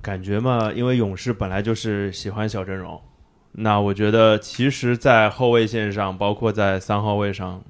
[0.00, 3.00] 感觉嘛，因为勇士本来就是喜欢小阵容，
[3.52, 7.62] 那我觉得其实，在后卫线上，包括在三号位上，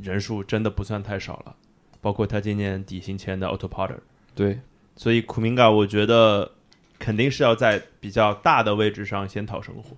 [0.00, 1.56] 人数真的不算太少了。
[2.02, 3.98] 包括他今年底薪签的 Otto Porter，
[4.32, 4.60] 对，
[4.94, 6.52] 所以库明嘎我觉得
[7.00, 9.96] 肯定是要在比较大的位置上先讨生活，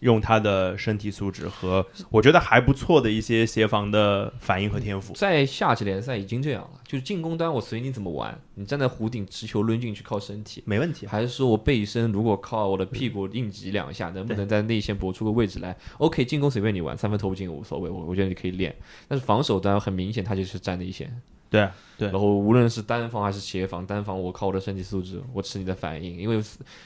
[0.00, 5.14] 用他的身体素质和我觉得还不错的一些协防的反应和天赋。
[5.14, 18.74] 在夏季联赛已经这样了，就是进攻端我随你怎么玩，你站在弧顶持球抡进去靠身体，没问题啊，还是说我背身如果靠我的屁股硬挤两下，能不能在内线搏出个位置来？OK，进攻随便你玩，三分投不进无所谓，我我觉得你可以练。
[19.08, 22.08] 但是防守端很明显，他就是站内线，对啊对。
[22.08, 26.42] 然后无论是单防还是协防，单防我靠我的身体素质，我吃你的反应，因为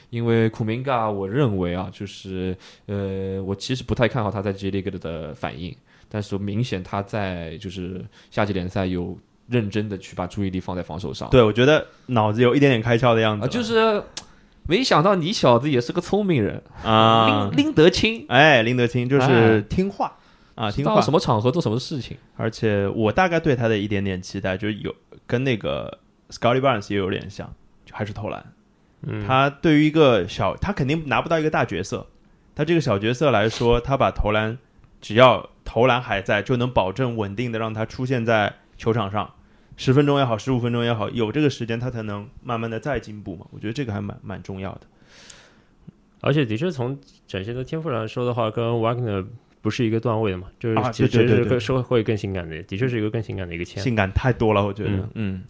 [0.09, 5.75] 因为库明嘎，我认为啊，就是呃，我其实不太看好他在 J League 的反应，
[6.07, 13.45] 但是明显他在就是夏季联赛有认真的去把注意力放在防守上，对我觉得脑子有一点点开窍的样子。
[13.45, 14.01] 啊，就是
[14.67, 19.61] 没想到你小子也是个聪明人，啊，拎拎得清，哎，拎得清就是哎。
[19.61, 20.15] 听话、
[20.61, 21.11] 啊，听到什。
[21.11, 24.95] 么场合做什么事情，而且我大概对他的一点点期待，就是有
[25.25, 27.51] 跟那个 Scotty Barnes 也有点像，
[27.83, 28.53] 就还是投篮。
[29.01, 32.05] 嗯，他对于一个小，他肯定拿不到一个大角色，
[32.53, 34.57] 他这个小角色来说，他把投篮
[35.01, 39.33] 只要投篮还在，就能保证稳定的让他出现在球场上，
[39.75, 43.47] 十分钟也好，十五分钟也好，有这个时间他才能慢慢的再进步嘛。
[43.49, 44.81] 我觉得这个还蛮蛮重要的。
[46.21, 49.25] 而且的确从展现的天赋来说的话，跟 Wagner
[49.61, 53.81] 不是一个段位的嘛，就是啊其实是会会更性感的，的确是一个更性感的一个签。
[53.81, 55.09] 性感太多了，我觉得，嗯。
[55.13, 55.43] 嗯，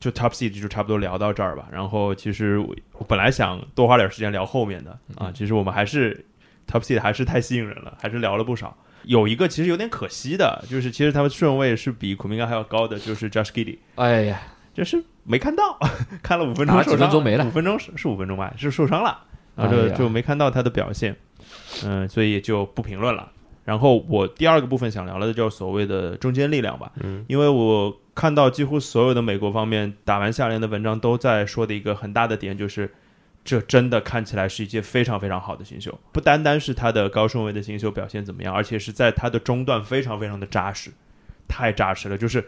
[0.00, 1.68] 就 Top Seed 就差不多聊到这儿吧。
[1.70, 6.24] 然后其实我我本来想多花点时间聊后面的啊，嗯其实我们还是
[6.66, 8.76] Top Seed 还是太吸引人了，还是聊了不少。
[9.04, 14.40] 有一个其实有点可惜的，就是其实他们顺位是比库明加还要高的，就是 Josh Giddey，哎呀，
[14.72, 15.78] 就是没看到，
[16.22, 17.44] 看了五分钟打受伤，几分钟没了。
[17.46, 19.24] 五分钟是是五分钟吧，是受伤了，
[19.56, 21.16] 然后就、哎就没看到他的表现，
[21.84, 23.30] 嗯、所以就不评论了。
[23.64, 32.92] 然后我第二个部分想聊的就是所谓的中间力量吧，嗯，因为我看到几乎所有的美国方面打完下联的文章都在说的一个很大的点就是，
[33.44, 40.90] 这真的看起来是一届非常非常好的新秀，不单单是他的高顺位的新秀表现怎么样，而且是在他的中段非常非常的扎实，
[41.46, 42.44] 太扎实了，就是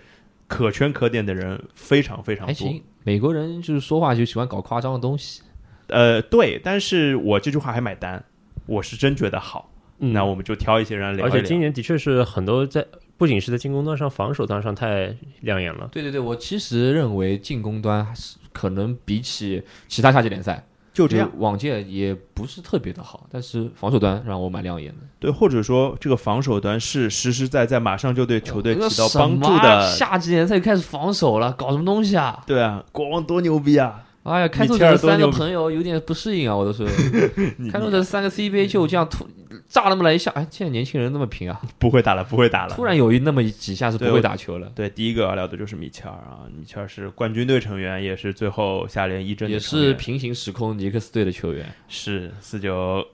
[0.46, 2.48] 可圈可点的人非常非常多。
[2.48, 2.82] 还行。
[3.04, 5.42] 美国人就是说话就喜欢搞夸张的东西，
[5.88, 8.24] 呃，对，但是我这句话还买单，
[8.66, 9.70] 我是真觉得好。
[10.10, 11.36] 嗯那我们就挑一些人聊一聊。
[11.36, 12.84] 而且今年的确是很多在
[13.16, 15.88] 不仅是在进攻端上，防守端上太亮眼了。
[15.92, 24.98] 对对对，我其实认为进攻端还是可能比起其他夏季联赛，就这样，往届也不是特别的好，但是防守端让我蛮亮眼的。
[25.20, 29.90] 对，或者说这个防守端是实实在在马上就对球队起到帮助的。
[29.94, 32.42] 夏季联赛就开始防守了，搞什么东西啊？
[32.46, 34.02] 对啊，国王多牛逼啊！
[34.24, 36.84] 哎呀，开拓者的三个朋友有点不适应啊，我都是。
[37.70, 39.26] 开拓者三个 CBA 就这样突
[39.74, 42.76] 炸那么来一下，哎，现在年轻人那么拼啊， 不会打了，不会打了。
[42.76, 51.66] 突然有一那么几下是不会打球了，对，第一个要聊的就是米切尔啊，米切尔是冠军队成员，也是最后下联一阵也的成员是平行时空尼克斯队的球员。
[51.88, 53.04] 是四九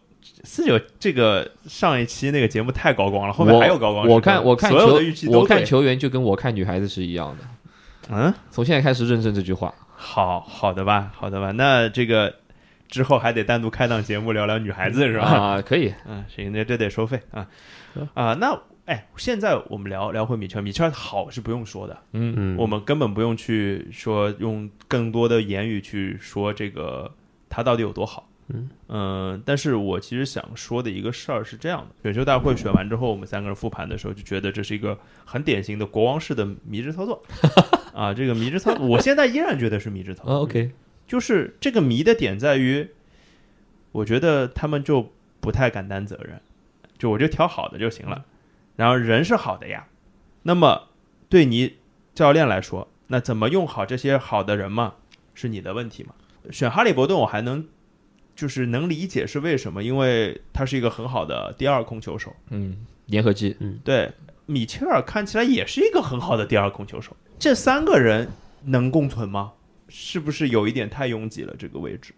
[0.45, 4.07] 四九这个上一期那个节目太高光了，后面还有高光。
[4.07, 7.45] 我看我看球，我看球员就跟我看女孩子是一样的。
[8.11, 12.35] 嗯，从现在开始认证这句话，好好的吧，好的吧，那这个
[12.91, 15.25] 之后还得单独开档节目聊聊女孩子是吧？
[15.27, 17.49] 啊，可以， 嗯，行，那这得收费啊
[18.15, 27.11] 啊，那哎，现在我们聊聊回米切尔，米切尔好是不用说的，嗯，嗯，我们根本不用去说用更多的言语去说这个
[27.49, 28.27] 他到底有多好。
[28.89, 37.23] 嗯但是我其实想说的一个事儿是这样的：选秀大会选完之后，我们三个人复盘的时候，就觉得这是一个很典型的国王式的迷之操作
[37.95, 38.13] 啊。
[38.13, 40.37] 这个迷之操作，我现在依然觉得是迷之操啊作。
[40.41, 40.69] ，OK，
[41.11, 42.91] 就是这个迷的点在于，
[43.91, 46.41] 我觉得他们就不太敢担责任，
[46.97, 48.27] 就我就挑好的就行了。
[48.77, 49.89] 然后人是好的呀，
[50.45, 50.91] 那么
[51.29, 51.79] 对你
[52.15, 54.95] 教练来说，那怎么用好这些好的人嘛，
[55.35, 56.15] 是你的问题嘛。
[56.53, 57.67] 选哈利伯顿我还能
[58.37, 62.37] 就是能理解是为什么，因为他是一个很好的第二控球手。
[62.51, 64.13] 嗯，粘合剂，嗯对，
[64.47, 67.17] 米切尔看起来也是一个很好的第二控球手。
[67.37, 68.29] 这三个人
[68.67, 69.55] 能共存吗？
[69.91, 71.55] 是不是有一点太拥挤了？
[71.59, 72.15] 这个位置，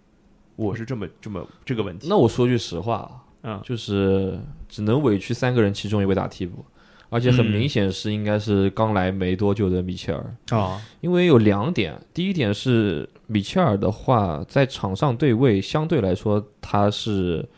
[0.54, 2.06] 我是这么这么这个问题。
[2.08, 6.64] 那我说句实话啊，嗯就是只能委屈三个人其中一位打替补，
[7.08, 17.48] 而且很嗯明显是应该是刚来没多久的米切尔，啊，因为有两点，第一点是米切尔的话，在场上对位相对来说他是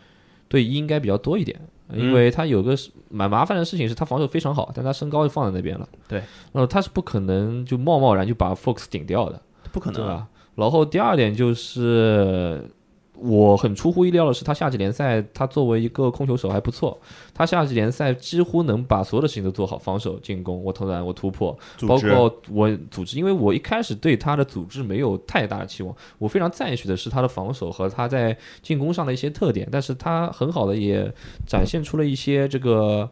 [0.48, 1.60] 对一应该比较多一点，
[1.92, 2.76] 因为他有个
[3.08, 6.18] 蛮麻烦的事情是他防守非常好，但他身高就放在那边了，对，
[6.52, 9.40] 然后他是不可能就贸贸然就把 Fox 顶掉的，
[9.74, 10.26] 不可能啊！
[10.54, 12.70] 然后第二点就是。
[13.16, 17.00] 我很出乎意料的是，他夏季联赛他作为一个控球手还不错，
[17.32, 21.56] 他夏季联赛几乎能把所有的事情都做好，防守、进攻，我投篮，我突破，
[21.86, 31.08] 包括我组织，因为我一开始对他的组织没有太大的期望，我非常赞许的是他的防守和他在进攻上的一些特点，但是他很好的也
[31.46, 33.08] 展现出了一些这个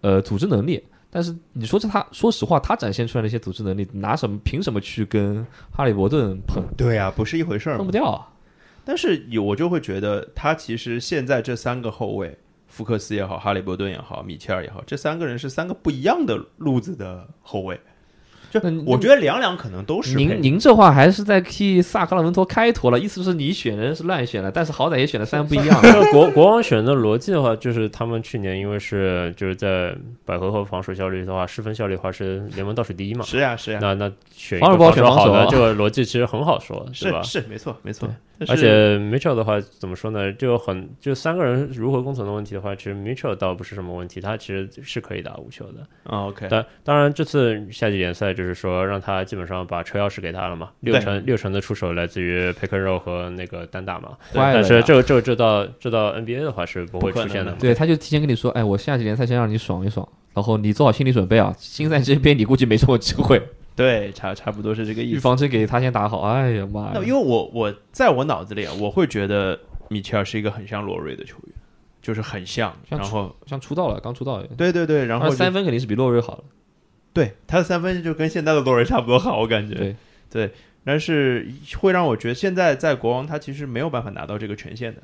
[0.00, 0.82] 呃组织能力。
[1.16, 6.62] 但是你说这他，说实话，他展现出来的一些组织能力，拿什么凭什么去跟哈利伯顿碰？
[6.76, 7.90] 对啊、不是一回事儿碰不。
[7.90, 8.28] 掉啊！
[8.84, 17.80] 但是有我就会觉得，他其实现在这三个后卫，福克斯也好，哈利伯顿也好，米切尔也好，这三个人是三个不一样的路子的后卫。
[18.50, 25.80] 就那我觉得两两可能都是您您这话还是在替萨克拉门托开脱了，意思是你选人是乱选了，但是好歹也选了三个不一样
[26.12, 33.24] 国国王选的逻辑的话，就是他们去年因为是就是在百合和防守效率的话，失分效率的话是联盟倒数第一嘛。
[33.24, 37.22] 是呀是呀，那那选一防守个防不好选好的，这个逻辑其实很好说，是吧？
[37.22, 37.40] 是？
[37.40, 38.08] 是没错没错
[38.48, 40.32] 而且 Mitchell 的话怎么说呢？
[40.32, 45.80] 就很就三个人如何共存的问题的话，其实 Mitchell 倒不是什么问题，他其实是可以打无球的。
[46.04, 54.10] 啊 OK，但当然，这次夏季联赛就是说让他基本上把车钥匙给他了嘛，六成六成的出手来自于 pick and roll 和那个单打嘛。
[54.32, 57.58] 坏了但是这个这个这到这到 NBA 的话是不会出现的嘛。
[57.60, 63.42] 对，他就提前跟你说，哎，我夏季联赛先让你爽一爽，然后你做好心理准备啊，新赛季这边你估计没什么机会，
[63.76, 65.16] 对，差差不多是这个意思。
[65.16, 66.22] 预防针给他先打好。
[66.22, 66.92] 哎呀妈呀！
[66.94, 71.54] 那因为我我在我脑子里啊，我会觉得米切尔是一个很像洛瑞的球员，
[72.00, 76.44] 就是很像，像然后像出道了，刚出道，对对对，然后三分肯定是比洛瑞好了。
[77.12, 79.96] 对他的三分就跟现在的洛瑞差不多好，我感觉对
[80.30, 80.50] 对，
[80.82, 81.46] 但是
[81.78, 85.02] 会让我觉得现在在国王他其实没有办法拿到这个权限的。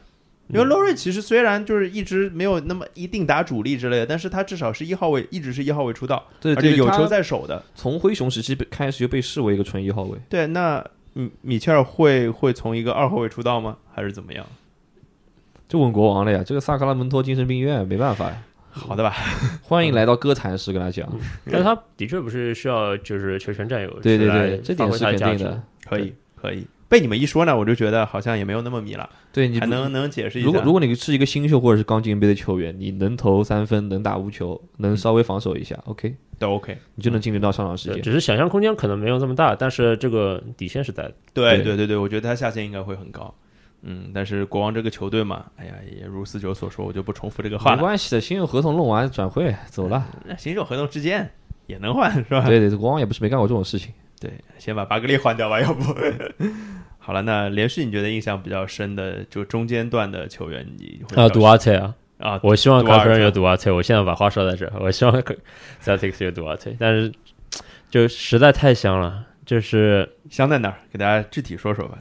[0.49, 7.63] 因为洛瑞其实虽然就是一直没有那么一定打主力之类的，但是他至少是一号位，一直是一号位出道，对而且有球在手的。
[7.75, 10.19] 从灰熊时期被开始就被视为一个纯一号位。
[10.29, 13.79] 对，那米米切尔会会从一个二号位出道吗？
[13.95, 14.45] 还是怎么样？
[15.69, 19.15] 就问国王了呀，这个萨克拉门托精神病院没办法呀， 好的吧，
[19.65, 21.09] 欢迎来到哥谭市，跟他讲，
[21.51, 25.63] 但是他的确不是需要就是球权占有，对对对，这点是肯定的。
[25.87, 26.67] 可以可以。
[26.93, 30.47] 被你们一说呢，我就觉得好像也没有那么迷了，对你还能能解释一下。
[30.47, 38.03] 如果如果你是一个新秀或者是刚进 NBA 的球员，你能投三分，能打无球，能稍微防守一下，OK，都 OK，你就能进入到上场时间。
[38.03, 41.15] 只是想象空间可能没有这么大，但是这个底线是在的。
[41.33, 43.35] 对对对对对，我觉得他下限应该会很高。
[43.81, 47.77] 嗯，但是国王这个球队嘛，哎呀，也如四九所说，我就不重复这个话了。
[47.79, 50.07] 没关系的，新秀合同弄完转会走了。
[50.27, 51.27] 那新秀合同之间
[51.69, 52.45] 也能换是吧？
[52.47, 53.91] 对对，国王也不是没干过这种事情。
[54.21, 55.83] 对，先把巴格利换掉吧，要不。
[57.05, 65.23] 好了，那连续你觉得印象比较深的，就中间段的球员，你啊，杜瓦特啊啊，我希望卡特人有杜瓦特，我现在把话说在这，我希望
[65.83, 67.13] Celtics 有杜瓦特，但是
[67.91, 70.77] 就实在太香了，就是香在哪儿？
[70.93, 71.99] 给大家具体说说吧。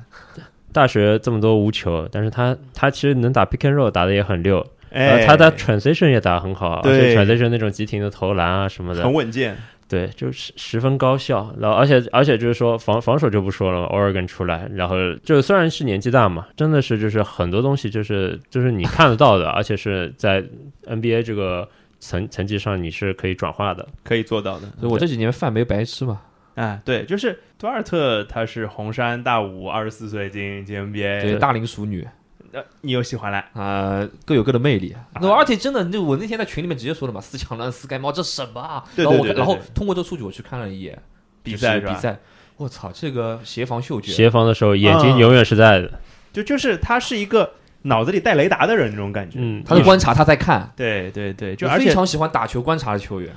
[0.72, 9.58] 大学这么多无球，但是他他其实能打 pick and roll 打的也很溜，哎，他的 transition 也打很好，而且 transition 那种急停的投篮啊什么的很稳健。
[9.92, 20.42] 对，就是十分高效，然后而且而且就是说防防守就不说了，Oregon 出来，然后就虽然是年纪大嘛，真的是就是很多东西就是就是你看得到的，而且是在
[20.86, 21.68] NBA 这个
[22.00, 24.68] 层层级上你是可以转化的，可以做到的。
[24.80, 26.22] 所以我这几年饭没白吃嘛。
[26.56, 32.08] 啊，对，就是多尔特，他是红山大五，二十四岁进进 NBA，对，大龄熟女。
[32.54, 34.08] 呃，你又喜欢了啊？
[34.26, 34.96] 各有各的魅力。
[35.22, 38.84] 那而且真的，就我那天在群里面直接说了嘛，四强乱四盖帽，这什么啊？
[38.96, 39.34] 对对对。
[39.34, 41.02] 然后通过这个数据，我去看了一眼
[41.44, 42.20] 比赛比赛。
[42.58, 46.00] 我操，这个协防嗅觉，协防的时候眼睛永远是在的。
[46.32, 49.40] 就就是他是一个脑子里带雷达的人，那种感觉。
[49.42, 50.72] 嗯，他在观察，他在看。
[50.76, 53.34] 对对对，就非常喜欢打球观察的球员。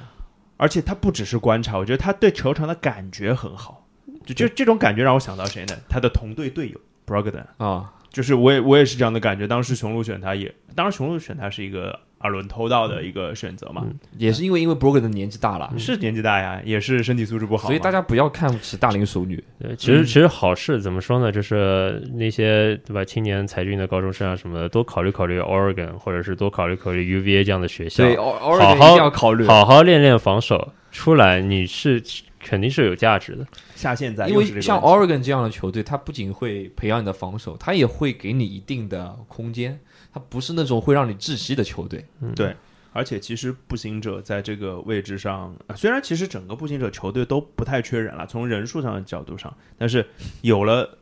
[0.56, 3.86] 而且他不只是观察，我觉得他对球场的感觉很好。
[4.26, 5.74] 就就这种感觉让我想到谁呢？
[5.88, 7.93] 他的同队队友 Brogden 啊。
[8.14, 13.84] 就是我也我也是这样的感觉，当时雄鹿选他也，当时雄鹿选他是一个二轮偷盗的一个选择嘛，
[14.16, 19.42] 也是因为因为 Brogan 的年纪大了，是年纪大呀，也是身体素质不好，所以大家不要看不起大龄熟女。
[19.58, 21.32] 对，其实其实好事怎么说呢？
[21.32, 32.00] 就是那些对吧，青年才俊的高中生啊什么的，多考虑考虑 Oregon，或者是多考虑考虑 UVA 这样的学校，对，Oregon 一定要考虑，好好练练防守，出来你是。
[32.44, 39.80] 肯定是有价值的，下限在，因为像 Oregon 这样的球队，它不仅会培养你的防守，它也会给你一定的空间，
[40.12, 42.04] 它不是那种会让你窒息的球队。
[42.36, 42.54] 对，
[42.92, 50.06] 而且其实步行者在这个位置上，虽然其实整个步行者球队都不太缺人了，从人数上的角度上，但是
[50.42, 50.98] 有了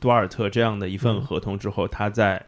[0.00, 2.44] 多尔特这样的一份合同之后，他在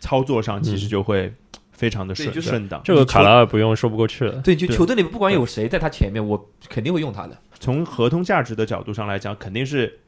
[0.00, 1.32] 操作上其实就会。
[1.76, 4.40] 非常的顺顺当，这个卡拉尔不用说不过去了。
[4.40, 7.36] 对，就球队里面不管有谁在他前面，我肯定会用他的。
[7.60, 9.98] 从合同价值的角度上来讲，肯定是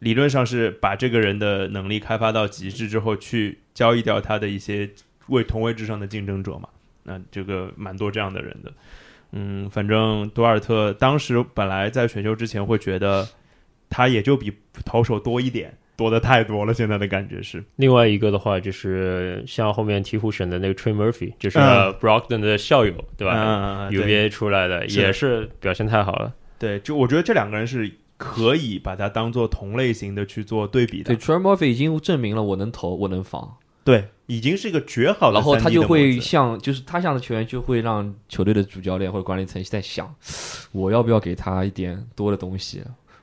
[0.00, 4.90] 理论上是把这个人的能力开发到极致之后，去交易掉他的一些
[5.28, 6.68] 位同位置上的竞争者嘛。
[7.04, 8.72] 那这个蛮多这样的人的。
[9.30, 13.28] 嗯，反正多尔特当时本来在选秀之前会觉得
[13.88, 14.52] 他也就比
[14.84, 15.72] 投手多一点。
[16.02, 17.62] 多的太多了，现在的感觉是。
[17.76, 26.34] 另外一个的话，就是像后面鹈鹕选的那个 Trey Murphy，就是 Brockton 的校友，对吧？UVA 出来的也是表现太好了。
[26.58, 31.14] 对，就我觉得这两个人是可以把它当做同类型的去做对比的。
[31.14, 33.56] 对，Trey Murphy 已经证明了我能投，我能防。
[33.84, 35.34] 对，已经是一个绝好的。
[35.34, 40.14] 然后他就会像，就是他像的球员就会让球队的主教练或者管理层在想，
[40.70, 42.80] 我要不要给他一点多的东西。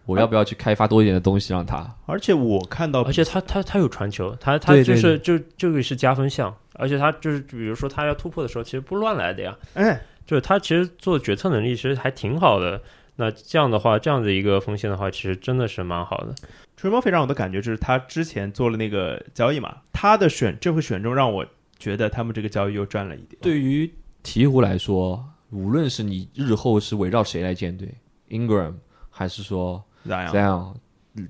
[0.09, 1.87] 我要不要去开发多一点的东西让他？
[2.07, 9.55] 而且我看到，而且他他他有传球，他他就是就这个是加分项，而且他就是比如说他要突破的时候，其实不乱来的呀。
[9.75, 12.81] 哎，就是他其实做决策能力其实还挺好的。
[13.17, 16.33] 那这样的话，这样的一个锋线的话，其实真的是蛮好的。
[16.75, 21.45] 吹毛非常我的感觉就是他之前做了那个交易嘛，他的选这回选中让我
[21.77, 23.37] 觉得他们这个交易又赚了一点。
[23.41, 23.85] 对于
[24.23, 27.93] 鹈鹕来说，无论是你日后是围绕谁来建队
[28.29, 28.73] ，Ingram
[29.09, 29.83] 还是说。
[30.05, 30.75] 这样，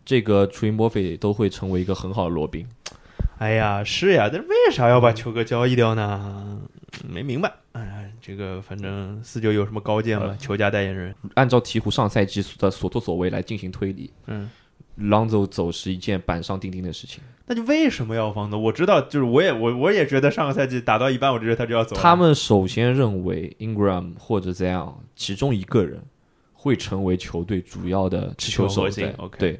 [0.05, 2.67] 这个 Trey Murphy 都会成为一个很好的罗宾。
[3.39, 6.61] 哎呀，是呀，但是为啥要把球哥交易掉呢？
[7.07, 7.51] 没明白。
[7.71, 10.35] 哎，这个反正四九有什么高见吗？
[10.37, 14.49] 球家代言人，按照鹈鹕上赛季的所作所为来进行推理，嗯
[14.99, 17.23] ，Lonzo 走是一件板上钉钉的事情。
[17.45, 18.57] 那就为什么要放呢？
[18.57, 21.95] 我知道，就是我也我我也觉得上个赛季打到一半，我觉得他就要走。
[21.95, 26.03] 他们首先认为 Ingram 或者这样其中一个人。
[26.61, 29.15] 会成为球队主要的持球手在。
[29.37, 29.57] 对，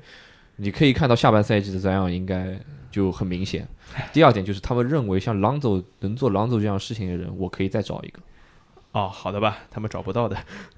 [0.58, 2.60] 你可以看到下半赛季的这样应该
[2.92, 3.66] 就很明显。
[4.12, 8.20] 第二点就是他们认为像 Lonzo 能做 Lonzo 这样事情的人，我可以再找一个。
[8.92, 10.36] 哦，好的吧，他们找不到的，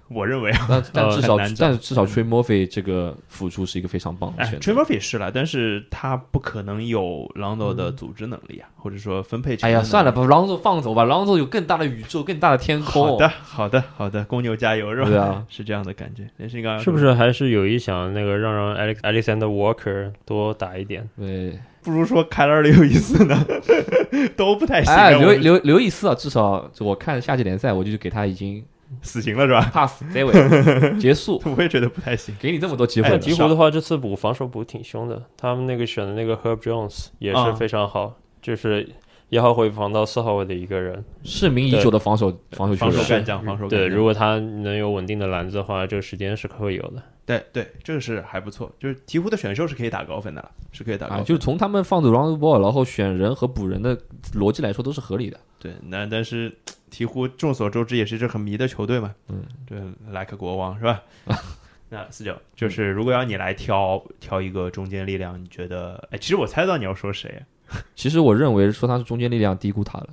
[0.09, 4.71] 我认为啊，但 但至少，但至少 Trey Murphy 这个辅助是一个非常棒的选择。
[4.71, 9.55] Trey Murphy 是了，但是他不可能有 Lonzo 的组织能力啊，或者说分配。
[9.61, 13.11] 哎呀，算了，把 Lonzo 放走吧，Lonzo 有更大的宇宙，更大的天空。
[13.11, 15.07] 好的，好的，好的，公牛加油是吧？
[15.07, 16.29] 对啊， 是这样的感觉。
[16.35, 21.07] 连是刚是不是还是有意想那个让让 Alex Alexander Walker 多打一点？
[21.17, 21.57] 对。
[21.83, 23.45] 不如说凯尔刘易斯呢，
[24.37, 24.93] 都不太行。
[24.93, 28.63] 哎，刘刘刘易斯啊，至少我看夏季联赛，我就给他已经
[29.01, 31.41] 死刑了，是吧？pass 结尾结束。
[31.57, 33.09] 我也觉得不太行，给你这么多机会。
[33.19, 38.87] 鹈鹕的话，这次补防守补挺凶的，他们那个选的那个 Herb Jones 也是非常好，就是
[39.31, 42.75] 一号位防到四号位的一个人，盛名已久的防守防守
[43.07, 47.01] 干将，防守对，干将如果他能有稳定的篮子的话，这个时间是会有的。
[47.25, 51.25] 对对，这个是还不错，就是鹈鹕的选秀是可以打高分的了，是可以打高啊，分。
[51.25, 53.97] 就从他们放走 round ball，然后选人和补人的
[54.33, 55.39] 逻辑来说都是合理的。
[55.57, 56.51] 对，那但是
[56.91, 59.79] 鹈鹕众所周知也是一支很迷的球队嘛，嗯，对，
[60.11, 61.01] 莱克国王是吧？
[61.87, 66.05] 那四九就是如果要你来挑挑一个中间力量，你觉得？
[66.11, 67.43] 哎，其实我猜到你要说谁，
[67.95, 70.09] 其实我认为说他是中坚力量低估他了。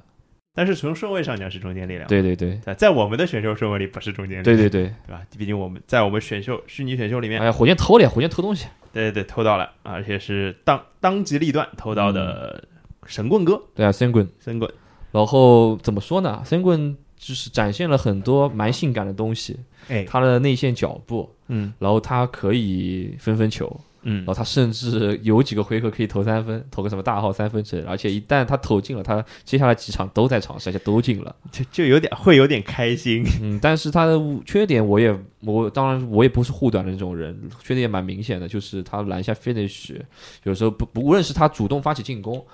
[0.55, 5.23] 但是从顺位上讲是中坚力量，对对对在在我们的选秀顺位里不是中坚力量，对对对，对吧？
[5.39, 8.67] 毕竟我们在我们选秀虚拟选秀里面哎，呀，火箭偷了呀，火箭偷东西。
[8.93, 12.65] 对对对偷到了，而且是当当机立断偷到的
[13.07, 14.29] 神棍哥对啊，神棍。
[14.41, 14.69] 神棍，
[15.13, 16.43] 然后怎么说呢？
[16.45, 19.57] 神棍就是展现了很多蛮性感的东西，
[19.89, 24.19] 哎，他的内线脚步，嗯然后他可以分分球，嗯。
[24.19, 31.35] 然后他甚至有几个回合可以投三分，投个什么大号三分之类的，而且一旦他投进了，他接下来几场都在尝试，而且都进了。
[31.51, 39.97] 就就有点会有点开心，嗯， 但是他的缺点我也我当然我也不是护短的那种人，缺点也蛮明显的，就是他篮下 finish
[40.45, 42.45] 有时候不不无论是他主动发起进攻，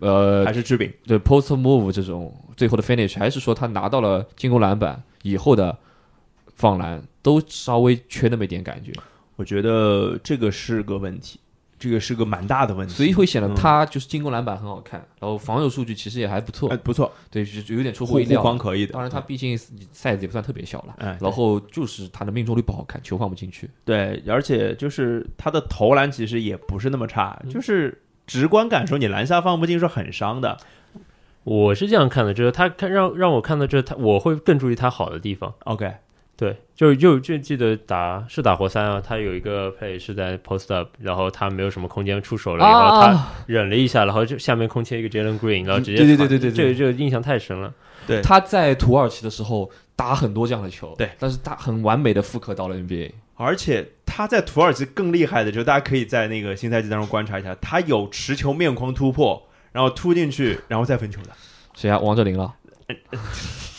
[0.00, 5.76] 呃还，是制饼，对 post move 这种最后的 finish，还是说他拿到了进攻篮板以后的
[6.56, 8.92] 放篮，都稍微缺那么一点感觉，
[9.40, 11.40] 我觉得这个是个问题，
[11.78, 18.42] 这个是个蛮大的问题，所以会显得嗯他就是进攻篮板很好看，然后防守数据其实也还不错哎，不错，对，就是有点出乎意料。
[18.42, 23.70] 框可以的，当然，他毕竟 size 也不算特别小了，哎，然后就是他的命中率不好看，球放不进去。
[23.82, 30.58] 对，而且就是他的投篮其实也不是那么差，就是直观感受你篮下放不进是很伤的。
[31.44, 35.54] 我是这样看的，就是他看让让我看到，就是他我会更注意他好的地方。
[35.64, 35.90] OK，
[36.40, 47.70] 对，就就就记得打是打活塞啊，他有一个 play 是在 post up，然后他没有什么空间出手了，以后他啊，忍了一下，然后就下面空切一个 Jalen Green，然后直接对对对对对对这个这个印象太深了。
[48.06, 53.10] 对，他在土耳其的时候打很多这样的球，对，但是他很完美的复刻到了 NBA。
[53.34, 61.28] 而且他在土耳其更厉害的，就是大家可以在那个新赛季当中观察一下，他有持球面框突破，然后突进去，然后再分球的，
[61.74, 61.98] 谁啊？
[61.98, 62.54] 王哲林了？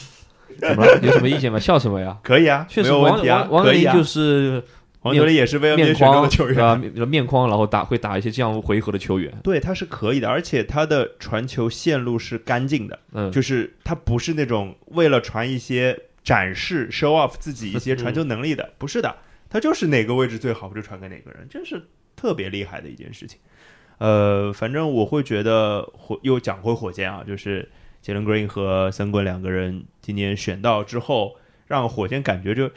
[0.69, 0.99] 怎么了？
[1.01, 1.59] 有什么意见吗？
[1.59, 2.17] 笑什么呀？
[2.23, 3.93] 可以啊，确实，王有问题啊王，王哲可以啊。
[3.93, 4.63] 林就是
[5.01, 6.75] 王哲林也是被 NBA 面选中框的球员对吧？
[6.75, 9.33] 面面框，然后打会打一些这样回合的球员。
[9.43, 19.15] 对，他是可以的，而且他的传球线路是干净的，嗯，就是他不是那种为了传一些展示 show off 自己一些传球能力的，不是的，
[19.49, 21.81] 他就是哪个位置最好就传给哪个人，这是
[22.15, 23.39] 特别厉害的一件事情。
[23.97, 27.67] 呃，反正我会觉得火又讲回火箭啊，就是
[28.01, 31.35] 杰伦 Green 和森棍两个人今年选到之后，
[31.67, 32.71] 让火箭感觉就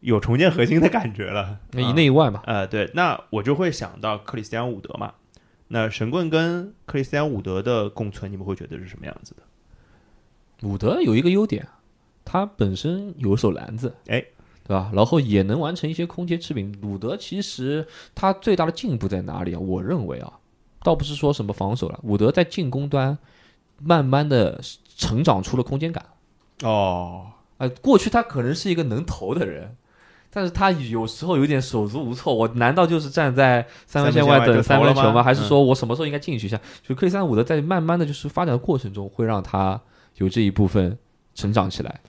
[0.00, 1.60] 有重建核心的感觉了。
[1.70, 5.14] 那以啊内以外嘛，呃，对，那我就会想到克里斯蒂安伍德嘛。
[5.68, 10.68] 那神棍跟克里斯蒂安伍德的共存，你们会觉得是什么样子的？
[10.68, 11.66] 伍德有一个优点，
[12.24, 14.20] 他本身有手篮子，哎，
[14.64, 14.90] 对吧？
[14.92, 16.76] 然后也能完成一些空接吃饼。
[16.82, 19.58] 伍德其实他最大的进步在哪里啊？
[19.58, 20.40] 我认为啊，
[20.82, 23.16] 倒不是说什么防守了，伍德在进攻端
[23.84, 24.60] 慢慢的
[24.96, 26.04] 成长出了空间感。
[26.62, 27.26] 哦，
[27.58, 29.76] 啊，过去他可能是一个能投的人，
[30.30, 32.32] 但是他有时候有点手足无措。
[32.32, 35.22] 我难道就是站在三分线外等三分球吗？
[35.22, 36.60] 还是说我什么时候应该进去一下？
[36.86, 39.80] 就克里斯坦伍德在慢慢的就是发展的过程中，会让他
[40.16, 40.96] 有这一部分
[41.34, 42.00] 成长起来。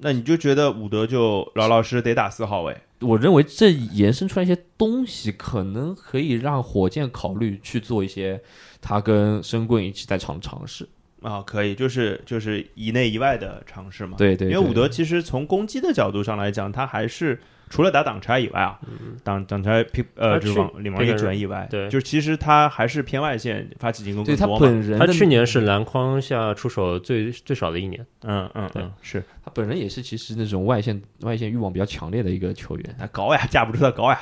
[0.00, 2.76] 那你就觉得伍德就老老实实得打四号位？
[3.00, 8.40] 我认为这延伸出来一些东西，可能可以让火箭考虑去做一些
[8.80, 10.88] 他跟申棍一起在场尝试。
[11.22, 17.38] 啊，可以，就是就是以内以外的尝试嘛。，对对，对因为伍德其实从攻击的角度上来讲，他还是
[17.68, 18.78] 除了打挡拆以外啊，
[19.22, 24.66] 挡挡拆呃就是往一转以外，对就其实他还是偏外线发起进攻对他更多嘛。
[24.66, 28.06] 本人他去年是篮筐下出手最最少的一年。
[28.22, 32.96] 嗯嗯嗯，是他本人也是其实那种外线外线欲望比较强烈的一个球员。
[32.98, 34.20] 他高呀，架不住他高呀。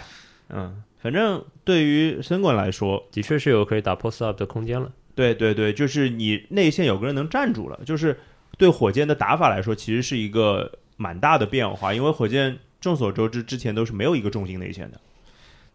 [0.49, 4.90] 嗯，反正对于申冠来说，的确是有可以打 post up 的空间了。
[5.16, 8.16] 对对对，就是你内线有个人能站住了，就是
[8.56, 15.00] 对火箭的打法来说，其实是一个蛮大的变化，因为火箭众所周知之前都是没有一个重心内线的，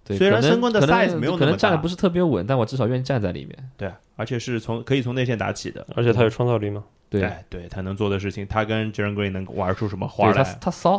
[0.06, 3.70] 对，虽然申棍的 size 没有那么大可能站的不是特别稳，但我至少愿意站在里面。
[3.76, 6.84] 对，而且是从可以从内线打起的，而且他有创造力吗。
[7.10, 10.58] 对，哎对他能做的事情，他跟 Jaren Green 能玩出什么花来他来？
[10.62, 10.98] 他骚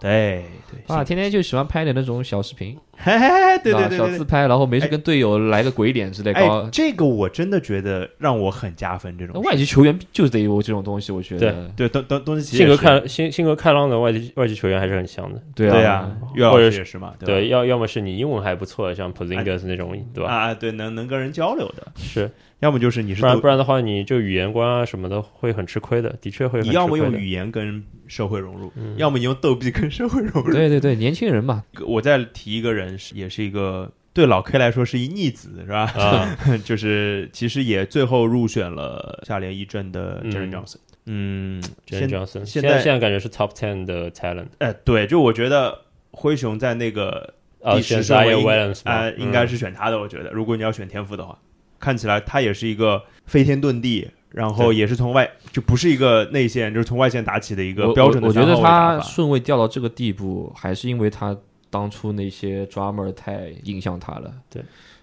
[0.00, 2.78] 对对，啊，天天就喜欢拍点那种小视频。
[3.02, 3.98] 嘿嘿嘿，对对啊对对对。
[3.98, 9.16] 小自拍，然后没事跟队友来个鬼脸之类，哎搞，这个我真的觉得让我很加分。
[9.18, 11.52] 这种外籍球员就得有这种东西，我觉得。
[11.76, 15.40] 对对东东东契奇性格开性性格开朗的外籍外籍球员还是很香的。
[15.54, 20.30] 对对啊，岳老或者也是嘛，对，要要么是你英文还不错，像 Porzingis 那种，对吧？
[20.30, 22.30] 啊，对，能能跟人交流的，是，
[22.60, 26.80] 要么就是你是不然不然的话，你就语言观啊什么的会很吃亏的，的确会很你吃亏的。
[26.80, 30.52] 要么用语言跟社会融入，嗯要么你用逗逼跟社会融入。
[30.52, 35.82] 对对对，年轻人嘛，我再提一个人，是也是一个对老 K 来说是一逆子，是吧？
[35.94, 40.76] 啊， 就是其实也最后入选了下联一阵的嗯 Jaren Johnson。
[41.06, 44.48] 嗯，j a 现 n Johnson，现现在在现在感觉是 Top Ten 的 talent。
[44.58, 45.76] 哎，对，就我觉得
[46.12, 49.98] 灰熊在那个哦，第选十顺位 Zion 应该是选他的。
[49.98, 51.36] 我觉得，如果你要选天赋的话，
[51.80, 61.36] 看起来他也是一个飞天遁地，然后也是从外就不是一个内线，就是从外线打起的一个标准的我我觉得他顺位掉到这个地步，还是因为他
[61.70, 64.62] 当初那些 drummer 太影响他了，对，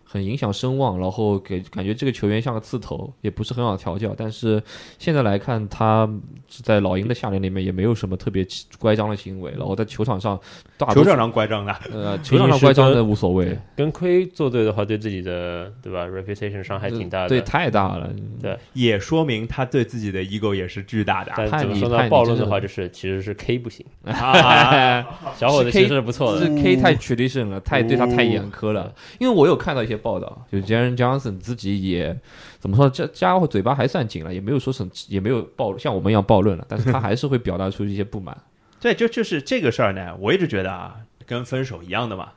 [0.09, 4.15] 很影响声望，然后给感觉这个球员像个刺头，也不是很好调教。
[4.17, 4.61] 但是
[4.97, 6.09] 现在来看，他
[6.47, 8.47] 在老鹰的下联里面也没有什么特别
[8.79, 10.39] 乖张的行为，然后在球场上
[10.77, 11.75] 大球场上乖张的。
[11.91, 17.29] 呃球场上乖张的无所谓，跟亏作对的话，对自己的对吧 reputation 伤害挺大的。
[17.29, 18.09] 对，太大了。
[18.41, 21.35] 对也说明他对自己的 ego 也是巨大的啊。
[21.37, 21.97] 但叛逆怎么说呢？
[21.97, 25.05] 叛逆真的暴论的话，就是其实是 K 不行， 啊
[25.35, 26.45] 小伙子其实是不错的。
[26.45, 28.95] 是 K 太 tradition 了，太对他太严苛哦了。
[29.19, 32.17] 因为我有看到一些报道，就 Jaren Johnson 自己也
[32.59, 38.37] 怎么说，这家伙嘴巴还算紧了，也没有说什也没有暴像我们一样暴论了，但是他还是会表达出一些不满。
[38.79, 42.29] 对，就就是这个事儿呢，我一直觉得啊，跟分手一样的嘛，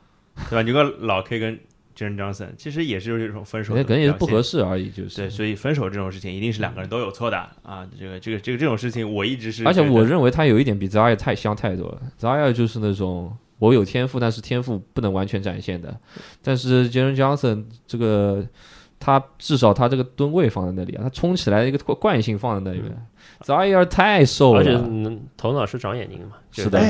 [0.49, 0.61] 对吧？
[0.63, 1.59] 你个老 K 跟
[1.95, 5.17] Jaren Johnson 其实也是这种分手的可能也是不合适而已，就是。
[5.17, 7.87] 对，所以分手这种事情一定是两个人都有错的啊！
[7.99, 12.01] 这个这个这个这种事情，我一直是而且我认为他有一点比 Zaya 太香太多了。
[12.19, 15.95] Zaya 就是那种我有天赋，但是天赋不能完全展现的。
[16.41, 18.43] 但是 Jaren Johnson 这个，
[18.99, 22.91] 他至少他这个吨位放在那里啊，他冲起来一个惯性放在那里面。
[23.43, 26.81] Zaya 太瘦了，而且头脑是长眼睛的嘛，是的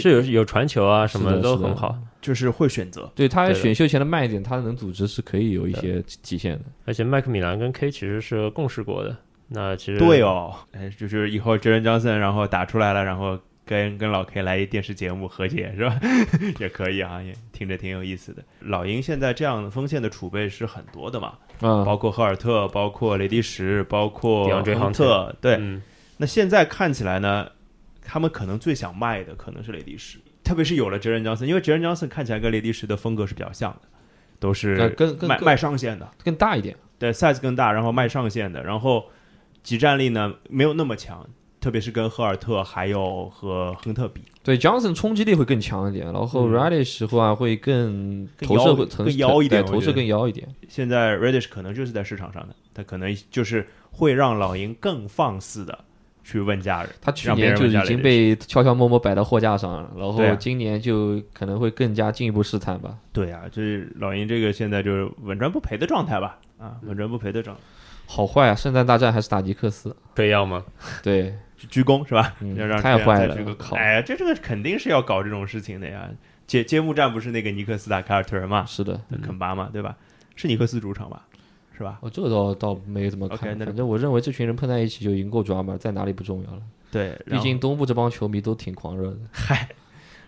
[0.00, 3.10] 是有有传球啊什么的都很好，就是会选择。
[3.14, 6.64] 对他选秀前的卖点，他能组织是可以有一些体现的。
[6.86, 9.14] 而且麦克米兰跟 K 其实是共事过的。
[9.48, 16.00] 那其实对哦，哎，就是以后 Jaren Johnson 然后打出来了，然后跟跟老 K 来一电视节目和解是吧？
[16.60, 18.42] 也可以啊，也听着挺有意思的。
[18.60, 25.82] 老鹰现在这样锋线的储备是很多的嘛，嗯，包括赫尔特，包括雷迪什，包括亨特，对，嗯，
[26.16, 27.50] 那现在看起来呢，
[28.02, 33.88] 他们可能最想卖的可能是雷迪什，特别是有了杰伦·江森，因为杰伦·江森看起来跟雷迪什的风格是比较像的，
[34.38, 36.76] 都呃是卖更更更卖上限的，更大一点。
[36.98, 39.04] 对，size 更大，然后卖上限的，然后
[39.62, 41.28] 集战力呢没有那么强，
[41.66, 50.46] 特别是跟赫尔特还有和亨特比，对，Johnson 冲击力会更强一点，然后嗯 Radish 的话会更更投射会更腰一点对投射更腰一点。
[50.68, 55.76] 现在 Reddish 可能就是在市场上的，他可能就是会让老鹰更放肆的
[56.22, 62.96] 去问价人，他去年就已经被悄悄摸摸摆到货架上了，然后今年就可能会更加进一步试探吧。
[63.12, 67.62] 对啊，就是老鹰这个现在就是稳赚不赔的状态吧，啊，稳赚不赔的状态。
[68.08, 68.54] 好坏啊！
[68.54, 69.96] 圣诞大战还是打尼克斯？
[70.14, 70.64] 可以要吗？
[71.02, 72.34] 对，鞠躬是吧？
[72.40, 73.36] 嗯要让这样太坏了
[73.72, 76.08] 哎呀，这这个肯定是要搞这种事情的呀。
[76.46, 79.00] 揭揭幕战不是那个尼克斯打凯尔特人嘛，是的。
[79.22, 79.96] 肯巴嘛，对吧？
[80.36, 81.26] 是尼克斯主场吧？
[81.76, 81.98] 是吧？
[82.00, 86.62] 我，这个倒倒没怎么 OK，看，那反正我认为这群人碰在一起就已经够抓马，在哪里不重要了。
[86.90, 89.18] 对，毕竟东部这帮球迷都挺狂热的。
[89.32, 89.68] 嗨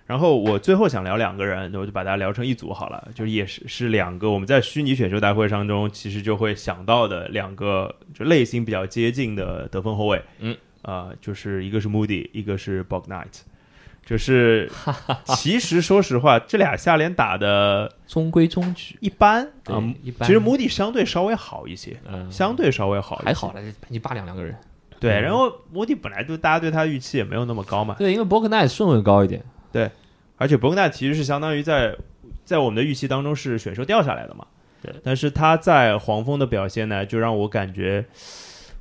[0.06, 13.40] 然后我最后想聊两个人，我就把它聊成一组好了，就是也是是两个我们在虚拟选秀大会当中其实就会想到的两个就类型比较接近的得分后卫，嗯，啊、就是一个是 Moody，一个是 Bog Knight，
[14.04, 14.70] 就是
[15.36, 20.26] 其实说实话，这俩下联打的中规中矩，一般对啊、一般。
[20.26, 23.26] 其实 Moody 相对稍微好一些，嗯，相对稍微好一些。
[23.26, 24.56] 还好了，半斤八两两个人。
[25.00, 25.22] 对，嗯。
[25.22, 29.44] 然后 Moody 本来就大家对他预期也没有那么高嘛，对，因为 Bog Knight 顺位高一点。
[29.70, 29.90] 对
[30.36, 31.94] 而且 Bog Knight 其实是相当于在
[32.44, 34.46] 在我们的预期当中是选秀掉下来的嘛。
[34.80, 38.04] 对，但是他在黄蜂的表现呢，就让我感觉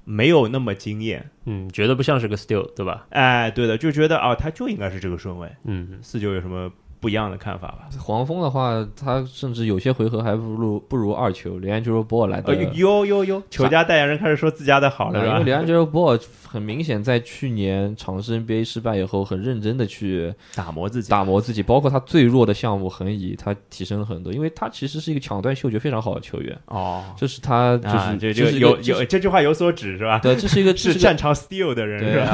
[0.09, 1.29] 没有那么惊艳。
[1.45, 3.05] 嗯，觉得不像是个 still，对吧？
[3.09, 5.51] 哎，对的，就觉得啊，他就应该是这个顺位。
[5.65, 7.87] 嗯，四九有什么不一样的看法吧？
[7.99, 12.63] 黄蜂的话，他甚至有些回合还不如不如二球李安杰罗波尔来的呃，。
[12.73, 15.43] 呦呦呦，球家代言人开始说自家的好了，是吧因为？
[15.45, 30.19] 连安杰罗波尔 很明显在去年尝试 NBA 失败以后，很认真的去打磨自己，打磨自己，包括他最弱的项目横移，他提升了很多，因为他其实是一个抢断嗅觉非常好的球员，哦，这是他就是、啊这这是有有这句话有所指是吧？
[30.23, 32.31] 对，这是一个这是擅长 steal 的人是对吧？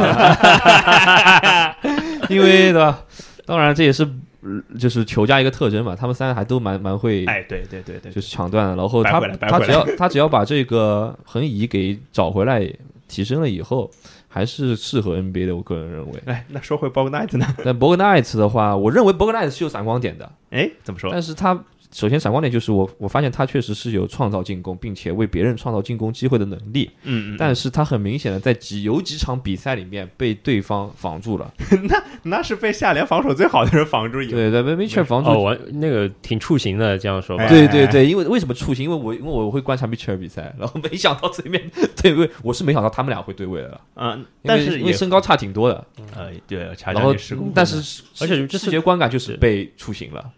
[1.50, 1.76] 啊，
[2.30, 3.04] 因为对吧？
[3.46, 4.08] 当然这也是
[4.78, 8.76] 就是球加一个特征嘛，他们三个还都蛮蛮会，哎，对对对对，就是抢断的。
[8.76, 12.72] 然后他他只要他只要把这个横移给找回来，
[13.08, 13.90] 提升了以后，
[14.28, 15.56] 还是适合 NBA 的。
[15.56, 16.24] 我个人认为。
[16.26, 17.46] 哎，那说回 b o g Night 呢？
[17.64, 20.32] 那 b o g Night 的话，我认为 b o g Night 是有闪光点的。
[20.50, 21.10] 哎，怎么说？
[21.12, 21.64] 但是他。
[21.94, 26.90] 首先，闪光点就是我，我发现他确实是有创造进攻，并且为别人创造进攻机会的能力。
[27.04, 31.54] 嗯，但是他很明显的在几有几场比赛里面被对方防住了。
[31.88, 34.24] 那那是被下联防守最好的人防住。
[34.26, 35.30] 对对，被 Mitchell 防住。
[35.30, 37.48] 哦，我那个挺触形的，这样说吧。
[37.48, 38.84] 对对对，因为为什么触形？
[38.86, 41.72] 因为我因为我会观察 Mitchell 比赛，然后没想到对面
[42.02, 43.80] 对位，我是没想到他们俩会对位的。
[43.96, 45.86] 嗯，但是因为身高差挺多的。
[46.16, 47.14] 呃，对，然后
[47.54, 50.32] 但是而且视觉观感就是被触形了。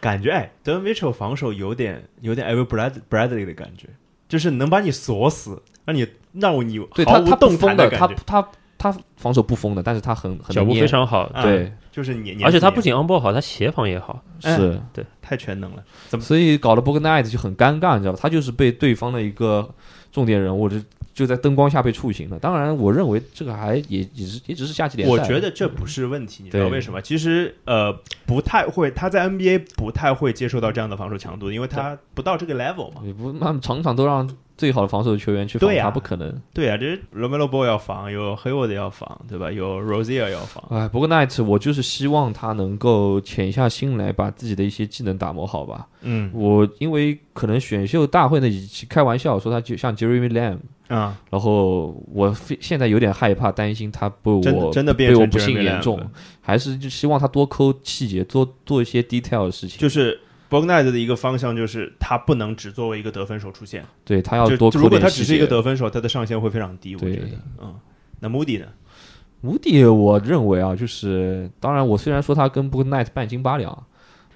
[0.00, 2.64] 感觉哎，德文·米切尔防守有点有点 Ever
[3.08, 3.88] Bradley 的感觉，
[4.28, 8.14] 就是能把你锁死，让你让我你毫无动弹的感觉。
[8.26, 12.42] 他他他防守不疯的，但是他很很脚步非常好，对，就是你。
[12.42, 15.84] 而且他不仅 on ball 好，他协防也好，是对，太全能了。
[16.08, 16.24] 怎么？
[16.24, 18.18] 所以搞得 b o g n i g h t 就很尴尬，你知道吧？
[18.22, 19.68] 他就是被对方的一个
[20.10, 20.76] 重点人物就。
[21.20, 22.38] 就在灯光下被触形了。
[22.38, 25.12] 当然，我认为这个还也也是也只是夏季联赛。
[25.12, 27.00] 我觉得这不是问题，你知道为什么？
[27.02, 27.92] 其实呃，
[28.26, 33.02] 不太会，他在 NBA 不太会接受到这样的防守强度，因为他不到这个 level 嘛。
[33.04, 34.28] 你不，那场场都让。
[34.60, 36.38] 最好的防守的球员去防他不可能。
[36.52, 39.50] 对呀，这罗梅罗波要防，有黑沃德要防，对吧？
[39.50, 40.62] 有 Rozier 要防。
[40.68, 45.88] 哎，不过 Night 我就是希望他能够潜下心来，把自己的一些技能打磨好吧。
[46.02, 50.58] 嗯，我因为可能选秀大会那几期开玩笑说他就像 Jeremy Lamb
[50.90, 55.98] 啊，然后我现在有点害怕，担心他被我真的被我不幸严重，
[56.42, 60.20] 还是就希望他多抠细节，多做一些 detail 的事情，就是。
[60.50, 64.68] b o g n i g h t 的一个方向就是他不能只作为一个得分手出现，对他要多。
[64.70, 66.96] 如果他只是一个得分手，他的上限会非常低。
[66.96, 67.28] 我觉得，
[67.62, 67.72] 嗯，
[68.18, 68.66] 那 Moody 呢
[69.44, 73.86] ？Moody，我认为啊，就是当然，我虽然说他跟 Book Night 半斤八两，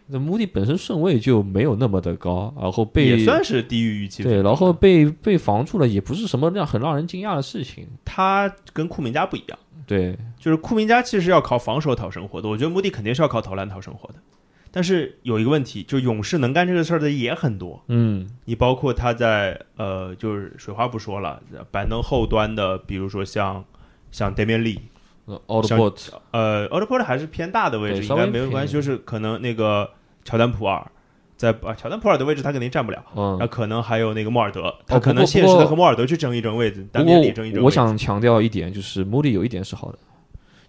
[0.07, 4.23] 那 Moody 本身顺位就没有那么的高，然后被也算是低于预期。
[4.23, 7.89] 对，然后被被防住了，也不是什么让很让人惊讶的事情。
[8.05, 14.17] 他跟库明加不一样，对，就是库明加其实要靠防守讨生活的，我觉得 Moody 肯定是要靠投篮讨生活的。
[14.71, 17.83] 但是有一个问题，就勇士能干这个事儿的也很多。
[17.87, 21.41] 嗯，你包括他在呃，就是水花不说了，
[21.71, 23.65] 板凳后端的，比如说像
[24.11, 24.81] 像 Damian Lee，
[25.27, 28.73] 呃 o d p o t 呃 o d p o t 还是偏大的位置，应该没有关系。
[28.73, 29.89] 就是可能那个
[30.25, 30.87] 乔丹普尔
[31.37, 33.05] 在啊，乔丹普尔的位置他肯定占不了。
[33.17, 36.87] 嗯，那可能还有那个莫尔德，他可能现实的和莫尔德去争一争位置。
[36.93, 39.99] 单边里争一争我想强调一点，就是 Moody 有一点是好的。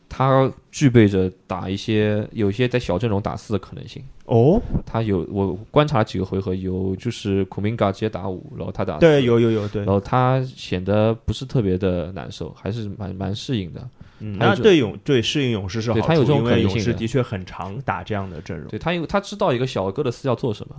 [0.07, 4.61] 他具备着打一些有一些在小阵容打四的可能性哦。
[4.85, 13.81] 他有我观察几个回合，有就是库明嘎直接打五，然后他打对有有有对，然后他显得不是特别的难受，还是蛮蛮适应的。
[14.19, 16.69] 嗯，那对勇对适应勇士是好他有这种可能性。
[16.69, 18.67] 勇士的确很常打这样的阵容。
[18.69, 20.75] 对他有他知道一个小哥的私要做什么，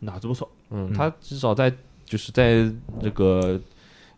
[0.00, 0.50] 脑子不错。
[0.70, 1.72] 嗯，他至少在
[2.04, 2.70] 就是在
[3.02, 3.60] 这个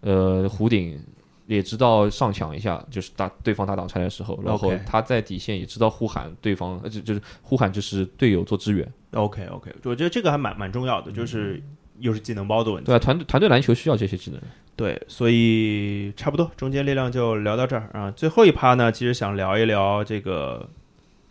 [0.01, 1.01] 呃弧顶。
[1.47, 8.87] 也知道上抢一下，就是打对方打挡拆的时候，然后他在底线也知道呼喊对方，就就是呼喊就是队友做支援。
[9.13, 11.59] OK OK，我觉得这个还蛮蛮重要的，就是
[12.01, 12.87] 又是技能包的问题。
[12.87, 14.41] 对啊，团队团队篮球需要这些技能。
[14.77, 18.11] 对，所以差不多中间力量就聊到这儿啊。
[18.11, 20.69] 最后一趴呢，其实想聊一聊这个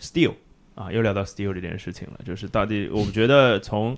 [0.01, 0.33] Steal
[0.75, 3.97] 啊，又聊到 Steal 这件事情了，就是到底我们觉得从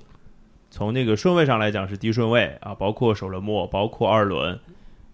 [0.69, 4.59] 从那个顺位上来讲是低顺位啊，包括首轮末，包括二轮。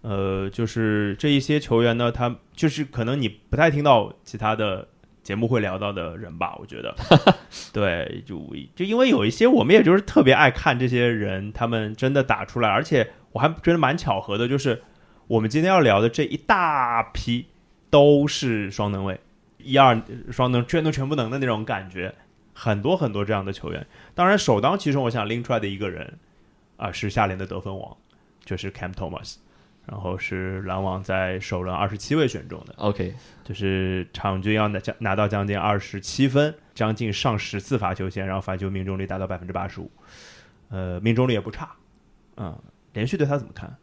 [0.02, 4.88] 呃，就是这一些球员呢，他就是可能你不太听到其他的
[5.26, 6.56] 节目会聊到的人吧？
[6.60, 6.96] 我觉得，
[7.74, 8.40] 对，就
[8.76, 14.84] 就因为有一些我们也就是特别爱看这些人，他们真的打出来，而且我还觉得蛮巧合的，就是
[15.26, 17.48] 我们今天要聊的这一大批
[17.90, 19.20] 都是双能位，
[19.58, 20.00] 一二
[20.30, 22.14] 双能全都全不能的那种感觉，
[22.54, 23.88] 很多很多这样的球员。
[24.14, 26.20] 当然，首当其冲，我想拎出来的一个人
[26.78, 27.98] 啊，是下联的得分王，
[28.46, 29.38] 就是 Cam Thomas。
[29.88, 33.14] 然后是篮网在首轮二十七位选中的，OK，
[33.44, 39.92] 就是场均要拿将拿到将近二十七分，将近上十次罚球线，然后罚球命中率达到百分之八十五，
[40.70, 41.72] 呃，命中率也不差，
[42.38, 42.58] 嗯，
[42.94, 43.76] 连续对他怎么看？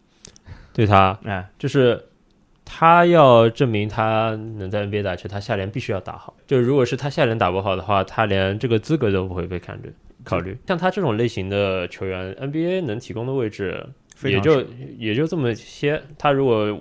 [0.73, 2.05] 对他，哎，就是
[2.65, 6.35] 他要证明他能在 NBA 打球，他下联必须要打好。
[6.49, 9.89] 就如果是他下联打不好的话，他连这个资格都不会被看着
[10.25, 10.59] 考虑。
[10.67, 13.87] 像他这种类型的球员，NBA 能提供的位置。
[14.25, 14.63] 也就
[14.99, 16.81] 也就这么些，他如果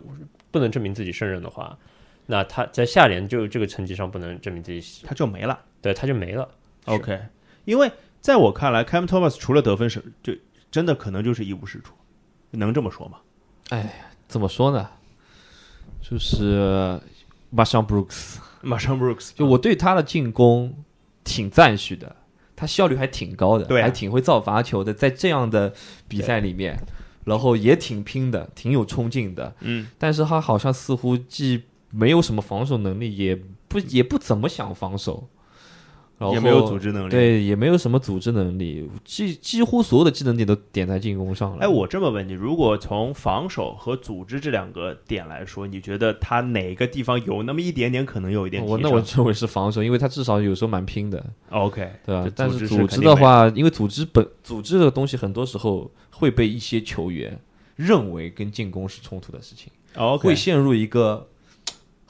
[0.51, 1.77] 不能证明自己胜任的话，
[2.25, 6.47] 那他在下联就这个成绩上不能证明自己，他就没了，对，他就没了。
[6.85, 7.19] OK，
[7.65, 10.33] 因为在我看来，Cam Thomas 除了得分是，就
[10.69, 11.93] 真的可能就是一无是处，
[12.51, 13.17] 能这么说吗？
[13.69, 14.89] 哎，怎么说呢？
[16.01, 16.99] 就是
[17.49, 20.83] 马上 Brooks， 马上 Brooks，就我对他的进攻
[21.23, 22.15] 挺赞许的，
[22.55, 25.73] 他效率还挺高的，对啊还挺会造罚球的，在这样的
[26.07, 26.77] 比赛里面，
[27.23, 29.53] 然后也挺拼的，挺有冲劲的。
[29.61, 33.35] 嗯，但是他好像似乎既没有什么防守能力，也
[33.67, 35.27] 不也不怎么想防守，
[36.21, 41.65] 然后也没有组织能力。，对，也没有什么组织能力，几几乎所有的技能点都点在进攻上了。
[41.65, 48.63] 哎，我这么问你，如果从防守和组织这两个点来说，你觉得他哪个地方有那么一点点可能有一点？
[48.63, 52.31] 我那我认为是防守，因为他至少有时候蛮拼的，OK，对吧？
[52.35, 57.39] 但是是组织的话，因为组织本组织这个东西，很多时候会被一些球员
[57.75, 61.27] 认为跟进攻是冲突的事情，OK 会陷入一个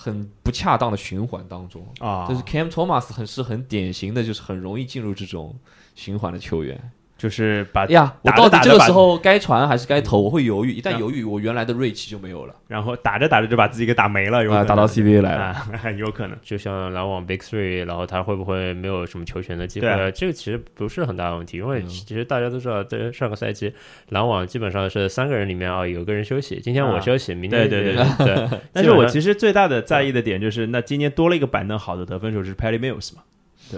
[0.04, 1.86] 很不恰当的循环当中。
[2.00, 5.56] 啊，就是 Cam Thomas 很是很典型的，就是很容易进入这种
[5.94, 6.92] 循环的球员。
[7.22, 10.20] 就是把哎呀，我到底这个时候该传还是该投？
[10.20, 15.42] 我会犹豫，一旦啊犹豫，我原来的锐气就没有了然后打着打着就把自己给打没了，有可啊，能打到 CBA 来了。
[15.44, 16.36] 啊， 有可能。
[16.42, 19.88] 就像篮网 Big Three，然后他会不会没有什么球权的机会？
[19.88, 23.72] 啊这个其实不是很大的问题，因为嗯其实大家都知道，在上个赛季
[24.10, 28.60] 篮网基本上是三个人里面啊有个人休息，今天我啊休息，明天对对对 对。
[28.74, 33.22] 但是我其实最大的在意的点就是，那今年多了一个板凳好的得分手是 Patty Mills 嘛，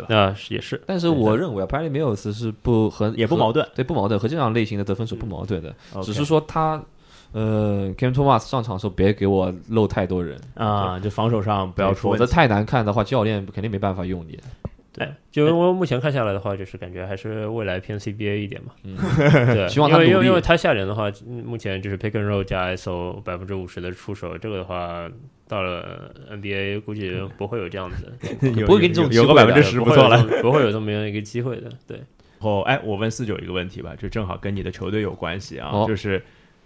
[0.08, 0.82] 那是也是。
[0.86, 5.74] 但是我认为啊 p a t t y Mills 是不和和也不矛盾，对不矛盾，和这样类型的得分手不矛盾的。
[6.02, 6.82] 只是说他
[7.32, 12.10] 呃 Cam Thomas 上场的时候别给我漏太多人，啊，就防守上不要出。
[12.10, 14.40] 否则太难看的话，教练肯定没办法用你。
[14.96, 18.74] 对，就因为目前看下来的话，就是感觉还是未来偏 CBA 一点嘛。
[18.84, 18.96] 嗯，
[19.56, 25.10] 对， 希望他努力因为因为因为他下联的话，嗯目前就是 pick and roll 加 ISO 百分之五十的出手，这个的话
[25.54, 28.12] 到了 NBA 估计不会有这样子
[28.66, 30.42] 不会给你这种有个百分之十不会有不错了。
[30.42, 31.70] 不会有这么样一个机会的。
[31.86, 32.06] 对，然
[32.42, 36.24] 后，哎，我问四九一个问题吧，就正好跟你的球队有关系啊，哦就是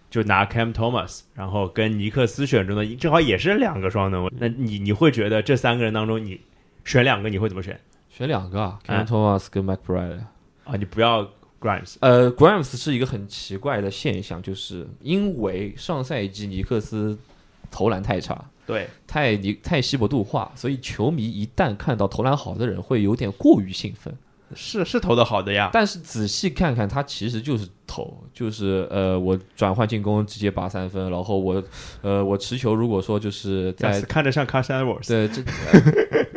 [0.09, 6.39] 就拿 Cam Thomas，然后跟尼克斯选中的正好也是两个双能，那你你会觉得这三个人当中，你
[6.85, 7.77] 选两个你会怎么选
[8.09, 10.19] 选两个，Cam Thomas 跟 McBride。
[10.63, 10.75] 啊？
[10.77, 11.29] 你不要
[11.59, 17.17] Grimes 呃，Grimes 是一个很奇怪的现象，就是因为上赛季尼克斯
[17.69, 24.13] 投篮太差，对，太你太稀薄度化，所以球迷一旦看到投篮好的人，会有点过于兴奋。
[24.55, 31.61] 是是投的好的呀，但是仔细看看，他其实就是投，就是呃，我转换进攻直接拔三分，然后我
[32.01, 36.36] 呃，我持球如果说就是在看着像 s h Edwards，对这，呃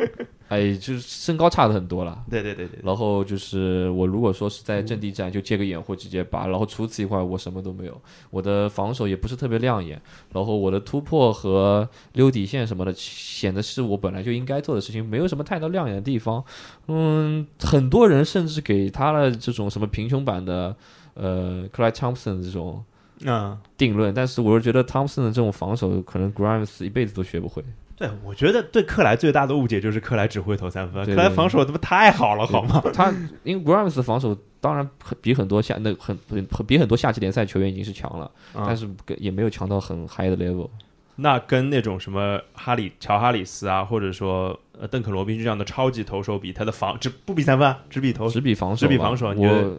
[0.51, 2.25] 哎，就是身高差的很多了。
[2.29, 10.01] 对对对对，然后就是我如果说是在阵地战，就借个掩护直接拔，然后除此以外我什么都没有，我的防守也不是特别亮眼，
[10.33, 16.43] 然后我的突破和溜底线什么的，显得是我本来就应该做的事情，没有什么太多亮眼的地方。
[16.87, 20.75] 嗯，很多人甚至给他了这种什么贫穷版的
[21.13, 22.83] 呃克莱汤普森这种
[23.21, 23.57] 嗯。
[23.77, 27.63] 定论，但是我是觉得汤普森的这种防守，可能 Grimes 一辈子都学不会。
[28.01, 32.81] 对，我觉得对克莱最大的误解就是克莱只会投三分，对克莱防守他妈太好了，好吗？
[32.91, 34.89] 他因为 Grimes 的防守当然
[35.21, 40.67] 比很多下那很很比很多夏季联赛球员已经是强了，啊但是也没有强到很 high 的 level。
[41.15, 49.77] 那跟那种什么哈里乔哈里斯啊，或者说呃邓肯罗宾这样的超级投手比，他的防只不比三分啊，只比投只比防守，只比防守我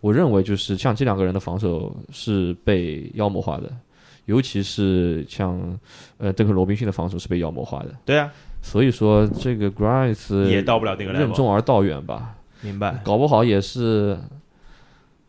[0.00, 3.72] 我认为就是像这两个人的防守是被妖魔化的，
[4.26, 5.78] 尤其是像
[6.18, 7.94] 呃邓肯罗宾逊的防守是被妖魔化的。
[8.04, 11.32] 对啊，所以说这个 Grimes 也到不了那个任。
[11.32, 13.00] 重而道远吧，明白。
[13.04, 14.18] 搞不好也是。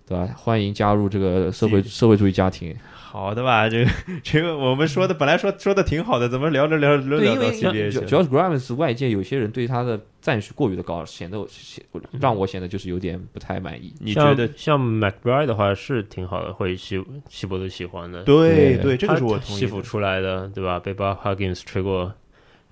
[0.05, 0.27] 对吧？
[0.35, 2.75] 欢迎加入这个社会社会主义家庭。
[3.14, 3.91] 好的吧，这个
[4.24, 8.05] 这个我们说的本来说说的挺好的，怎么聊着聊着聊到因为 CBA 去了？
[8.07, 11.84] 主主要是 Grimes 外界有些人对他的赞许过于的高，显得我显
[12.20, 13.93] 让我显得就是有点不太满意。
[13.99, 14.49] 你觉得？
[14.55, 18.24] 像 McBride 的话是挺好的，会西西伯都喜欢的。
[18.24, 19.39] 对对对，这个是我。
[19.41, 20.80] 西服出来的，对吧？
[20.80, 22.11] 被 Bob Huggins 吹过，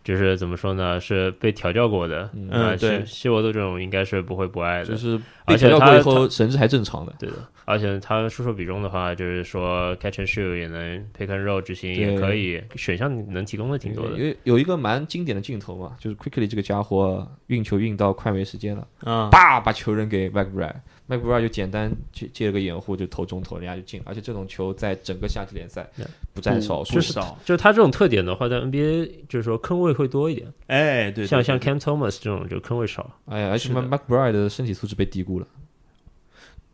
[0.04, 1.00] 就是怎么说呢？
[1.00, 2.28] 是被调教过的。
[2.34, 4.86] 嗯对西西伯都这种应该是不会不爱的。
[4.86, 7.14] 就是被而且他调教过以后，神志还正常的。
[7.20, 7.36] 对的，
[7.66, 14.18] 而且他出手比重的话，就是说 catch and shoot 也能 pick and roll 执行也可以，选项能提供的挺多的。
[14.18, 24.06] 因为有一个蛮经典的镜头嘛，就是 Quickly 这个家伙运球运到快没时间了，啊，叭把球扔给 McBride，McBride 就简单接接了个掩护就投中投，人家就进了。
[24.08, 25.88] 而且这种球在整个夏季联赛
[26.34, 26.96] 不占少数。
[26.96, 27.14] 就是。
[27.46, 33.10] 就是他这种特点的话，在 NBA 就是说坑位会多一点，哎，对，对像像对 Cam Thomas 这种就坑位少。
[33.26, 35.46] 哎呀，而且是的 McBride 的身体素质被低估了。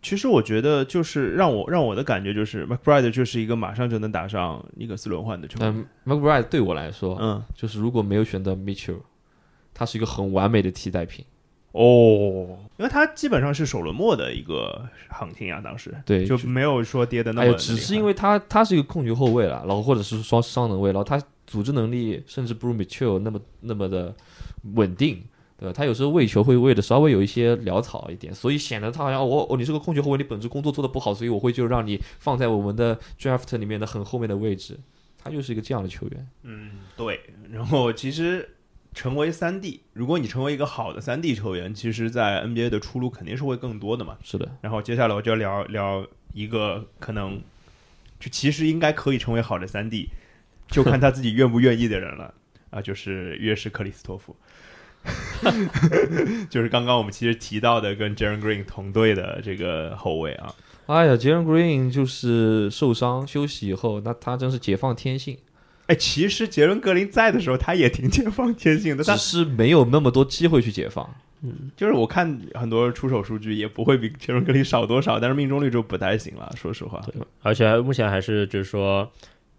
[0.07, 5.67] 其实我觉得就是让我让我的感觉就是，McBride 就是一个马上就能打上尼克斯轮换的球员。
[5.77, 9.01] 嗯，McBride 对我来说，嗯，就是如果没有选择 Mitchell，
[9.73, 11.25] 他是一个很完美的替代品。
[11.73, 17.53] 哦，因为他基本上是首轮末的一个行情啊，当时对，就没有说跌的那么哎。
[17.55, 24.15] 只是因为他他是一个控球后卫了，然后或者是双双能卫，然后他组织能力甚至不如 Mitchell 那么那么的
[24.73, 25.21] 稳定，
[25.57, 25.73] 对吧？
[25.73, 34.79] 他有时候喂球会喂的稍微有一些潦草一点，所以显得他好像我哦，你是个控球后卫，你本职工作做的不好，所以我会就让你放在我们的 draft 里面的很后面的位置。
[35.17, 36.27] 他就是一个这样的球员。
[36.43, 37.19] 嗯，对。
[37.51, 38.47] 然后其实
[38.93, 44.17] 成为三 D，如果你成为一个好的三 D 球员，其实，在 NBA 的出路肯定是会更多的嘛。
[44.23, 44.49] 是的。
[44.61, 47.41] 然后接下来我就要聊聊一个可能
[48.19, 50.09] 就其实应该可以成为好的三 D，
[50.67, 52.33] 就看他自己愿不愿意的人了
[52.69, 54.33] 啊，就是约什克里斯托夫。
[56.49, 60.53] 就是刚刚我们其实提到的跟 Jaren Green 同队的这个后卫啊，
[60.87, 65.37] 哎呀，Jaren Green 就是受伤休息以后，那他真是解放天性。
[65.87, 71.09] 哎，其实杰伦格林在的时候，他也挺解放天性的，只是没有那么多机会去解放。
[71.43, 76.99] 嗯，就是我看很多出手数据也不会比杰伦格林少多少，但是命中率就不太行了，说实话。
[77.05, 79.09] 对，而且目前还是就是说。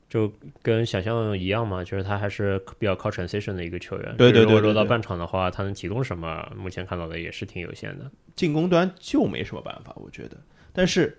[0.09, 0.33] 就
[0.63, 4.17] 跟想象一样嘛，就是他还是比较靠 transition 的一个球员。
[4.17, 6.51] 对对对，如果落到半场的话，他能提供什么？
[6.57, 8.11] 目前看到的也是挺有限的。
[8.35, 10.37] 进攻端就没什么办法，我觉得。
[10.73, 11.19] 但是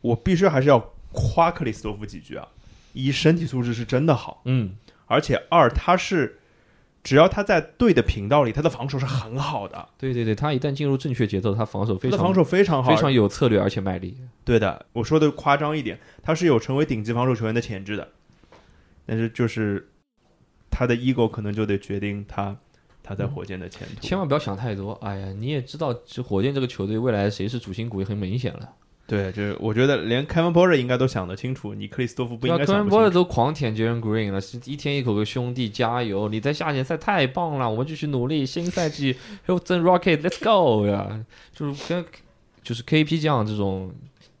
[0.00, 0.78] 我必须还是要
[1.12, 2.46] 夸克里斯托夫几句啊！
[2.92, 4.76] 一，身体素质是真的好，嗯，
[5.06, 6.38] 而且二，他是
[7.02, 9.88] 只要他在对的频道里，他的防守是很好的。
[9.96, 14.16] 对对对，他一旦进入正确节奏，他防守非常防守非常好，非常有策略，而且卖力。
[14.44, 18.08] 对的，我说的夸张一点，他是有成为顶级防守球员的潜质的。
[19.06, 19.88] 但是就是
[20.70, 22.56] 他的 ego 可能就得决定他
[23.02, 24.00] 他在火箭的前途。
[24.00, 24.92] 千万不要想太多。
[25.02, 28.68] 哎呀，你也知道，这火箭这个球队未来谁是主心骨也很明显了。
[29.06, 36.28] 对，就是我觉得连 Kevin Porter 应该都想得清楚，你克里斯多夫不应该想 Kevin Porter 都狂舔 Jalen Green 了，是一天一口个兄弟加油！
[36.28, 41.24] 你在下联赛太棒了，我们继续努力，新赛季 Houston Rocket，Let's go 呀！
[41.54, 42.04] 就是跟
[42.64, 43.94] 就是 KP 这样这种。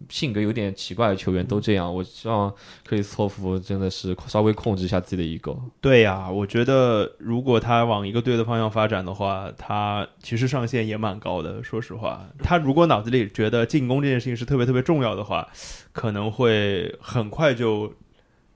[0.08, 2.48] 性格有点奇怪的球员都这样，我希望
[2.84, 5.56] 克里斯托弗真的是稍微控制一下自己的一个。
[5.80, 11.62] 对呀，我觉得如果他往一个对的方向发展的话，他其实上限也蛮高的。
[11.62, 15.48] 说实话，他如果脑子里觉得进攻这件事情是特别特别重要的话，
[15.92, 17.92] 可能会很快就。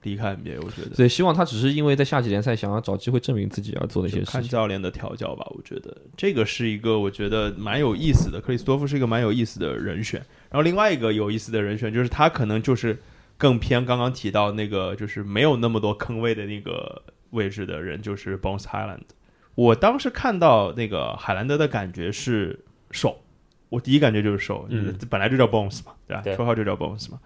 [0.03, 4.33] 离开 NBA，我觉得，所以希望他只是因为在夏季联赛想要找机会证明自己而做的一些事情。
[4.33, 8.41] 看教练的调教吧，我觉得这个是一个我觉得蛮有意思的。
[8.41, 10.19] 克里斯多夫是一个蛮有意思的人选。
[10.49, 12.97] 然后另外一个有意思的人选就是他可能就是
[13.37, 19.01] 更偏刚刚提到那个就是没有那么多坑位的那个位置的人，就是 Bones Highland。
[19.53, 23.21] 我当时看到那个海兰德的感觉是瘦，
[23.69, 26.23] 我第一感觉就是瘦，嗯，本来就叫 Bones 嘛，对吧？
[26.23, 27.19] 绰号就叫 Bones 嘛。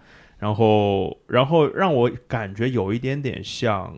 [0.46, 3.92] 然后，然后让我感觉有一点点像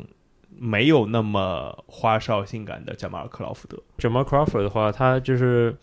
[0.57, 3.77] 没有那么花哨性感的贾马尔克劳福德。
[3.97, 5.75] 贾马尔克劳福德的话，他就是，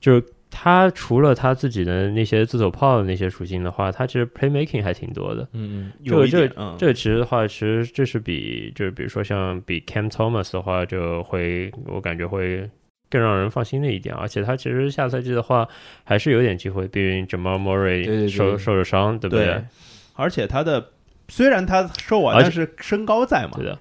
[0.00, 5.46] 就是他除了他自己的那些自走炮的那些属性的话，他其实 playmaking 还挺多的。
[5.52, 12.66] 嗯嗯，这个这个这个其实的话，其实这是比就是比如说像比 Cam Thomas 的话，就会我感觉会。
[13.10, 15.66] 更让人放心的一点，而且他其实下赛季的话
[16.04, 19.64] 还是有点机会，毕竟 Jamal Murray 受受着伤，对不对？
[20.18, 20.90] 而且他的
[21.28, 23.52] 虽然他瘦啊，但是身高在嘛。
[23.54, 23.78] 对的。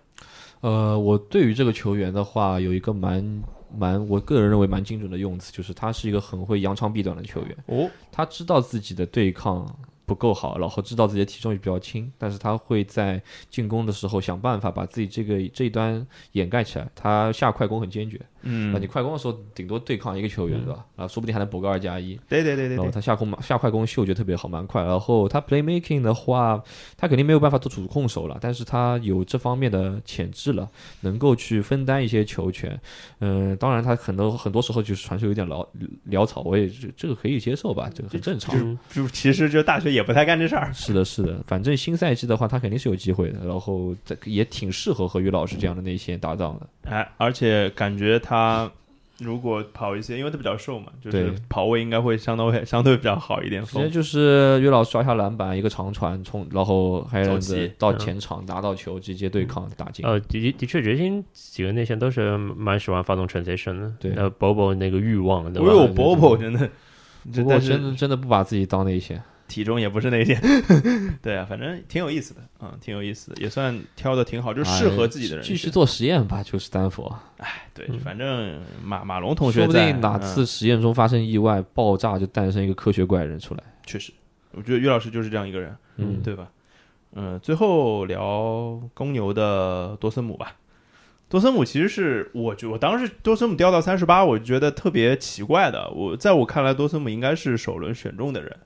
[0.61, 3.43] 呃，我对于这个球员的话，有一个蛮
[3.75, 7.57] 蛮，我个人认为蛮精准的用词，就是他是一个很会扬长避短的球员。
[7.65, 9.67] 哦，他知道自己的对抗。
[10.07, 16.89] 不够好，然后知道自己的体重也比较轻，但是他会在进攻的时候想办法把自己这个这一端掩盖起来。
[16.95, 20.85] 他下快攻很坚决，嗯，那你快攻的时候顶多对抗一个球员，对吧？
[20.95, 22.17] 啊，说不定还能补个二加一。
[22.29, 22.77] 对对对对。
[22.77, 24.83] 然后他下攻下快攻嗅觉特别好，蛮快。
[24.83, 26.63] 然后他 play making 的话，
[26.95, 30.69] 他肯定没有办法做主控手了，但是他有这方面的潜质了，
[31.01, 32.79] 能够去分担一些球权。
[33.19, 35.65] 嗯，当然他很多很多时候就是传球有点潦
[36.09, 38.55] 潦 草，我也这个可以接受吧，这个很正常。
[38.89, 39.87] 就其实就大学。
[39.87, 40.71] 也不太干这事儿。
[40.73, 43.39] 是的，是的，反正新赛季的话，他肯定是有机会的。
[43.47, 46.67] 然后也挺适合和于老师这样的内线搭档的。
[46.91, 48.69] 哎，而且感觉他
[49.19, 53.63] 如果跑一些，因为他比较瘦嘛，就是跑位应该会相对相对比较好一点。
[53.63, 57.39] 直接就是于老师抓下篮板，一个长传冲，然后还有
[57.79, 60.05] 到前场拿到球，直接对抗打进。
[60.05, 63.93] 呃，的的确，掘金几个内线都是蛮喜欢发动 transition 的。
[63.99, 65.69] 对，呃，Bobo 那个欲望，对吧？
[65.71, 66.69] 哦，Bobo 真的，
[67.33, 69.23] 不过真的真的不把自己当内线。
[69.47, 70.39] 体重也不是那些，
[71.21, 75.45] 对啊，反正挺有意思的，嗯，挺有意思的，也算挑的挺好，就适合自己的人。
[75.45, 77.17] 继续做实验吧，就是丹佛。
[77.37, 83.63] 哎，对，反正马马龙同学，说不定哪次实验中发生意外爆炸，就诞生一个科学怪人出来。
[83.85, 84.11] 确实，
[84.51, 86.49] 我觉得于老师就是这样一个人，嗯，对吧？
[87.13, 90.55] 嗯，最后聊公牛的多森姆吧。
[91.29, 95.89] 多森姆其实是我，觉我当时多森姆掉到三十八，我觉得特别奇怪的。
[95.91, 98.57] 我在我看来，多森姆应该是首轮选中的人。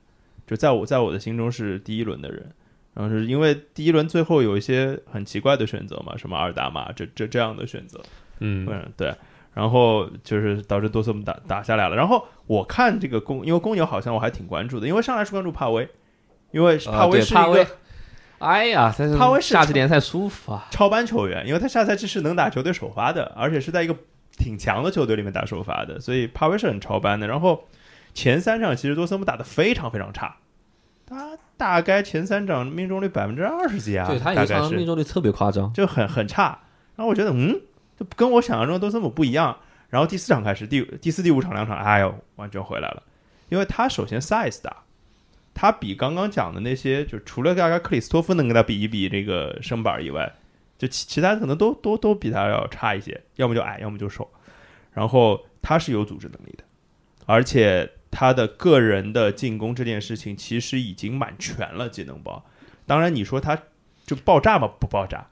[0.52, 2.52] 就在我在我的心中是第一轮的人，
[2.92, 7.98] 然后是因为第一轮最后有一些很奇怪的选择嘛，什么二打马这这这样的选择，
[8.40, 9.14] 嗯，对，
[9.54, 11.96] 然后就是导致多斯姆打打下来了。
[11.96, 15.88] 然后我看这个公，因为公牛好像我还挺关注的，因为上来是关注帕威，
[16.50, 17.66] 因为帕威是一个。
[18.38, 23.94] 哎呀，帕威夏季联赛舒服啊，超班球员，因为他下赛季是能打球队首发的，而且是在一个
[24.36, 27.28] 挺强的球队里面打首发的，所以帕威是很超班的。
[27.28, 27.68] 然后
[28.14, 30.38] 前三场其实多森姆打的非常非常差，
[31.12, 36.58] 他大概前三场命中率百分之二十几啊，对他一场命中率特别夸张，就很很差。
[36.96, 37.60] 然后我觉得，嗯，
[37.98, 39.56] 就跟我想象中都这么不一样。
[39.90, 43.02] 然后第四场开始，第第四、第五场两场，哎呦，完全回来了，
[43.50, 44.74] 因为他首先 size 大。
[45.54, 50.32] 他比刚刚讲的那些，就除了大概克里斯托夫能跟他比一比这个身板以外，
[50.78, 54.26] 就其其他可能都都都比他要差一些，要么就矮，要么就瘦。
[54.92, 56.64] 然后他是有组织能力的，
[57.26, 62.44] 而且他的个人的进攻这件事情其实已经蛮全了，技能包。
[62.86, 63.60] 当然你说他
[64.06, 64.68] 就爆炸吗？
[64.78, 65.26] 不爆炸，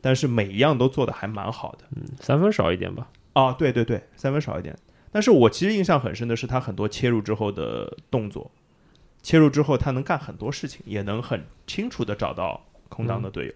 [0.00, 1.84] 但是每一样都做的还蛮好的。
[1.96, 3.10] 嗯，三分少一点吧？
[3.32, 4.74] 啊，对对对，三分少一点。
[5.10, 8.50] 但是我其实印象很深的是他很多切入之后的动作。
[9.22, 13.52] 切入之后，他能干很多事情，也能很清楚的找到空档的队友，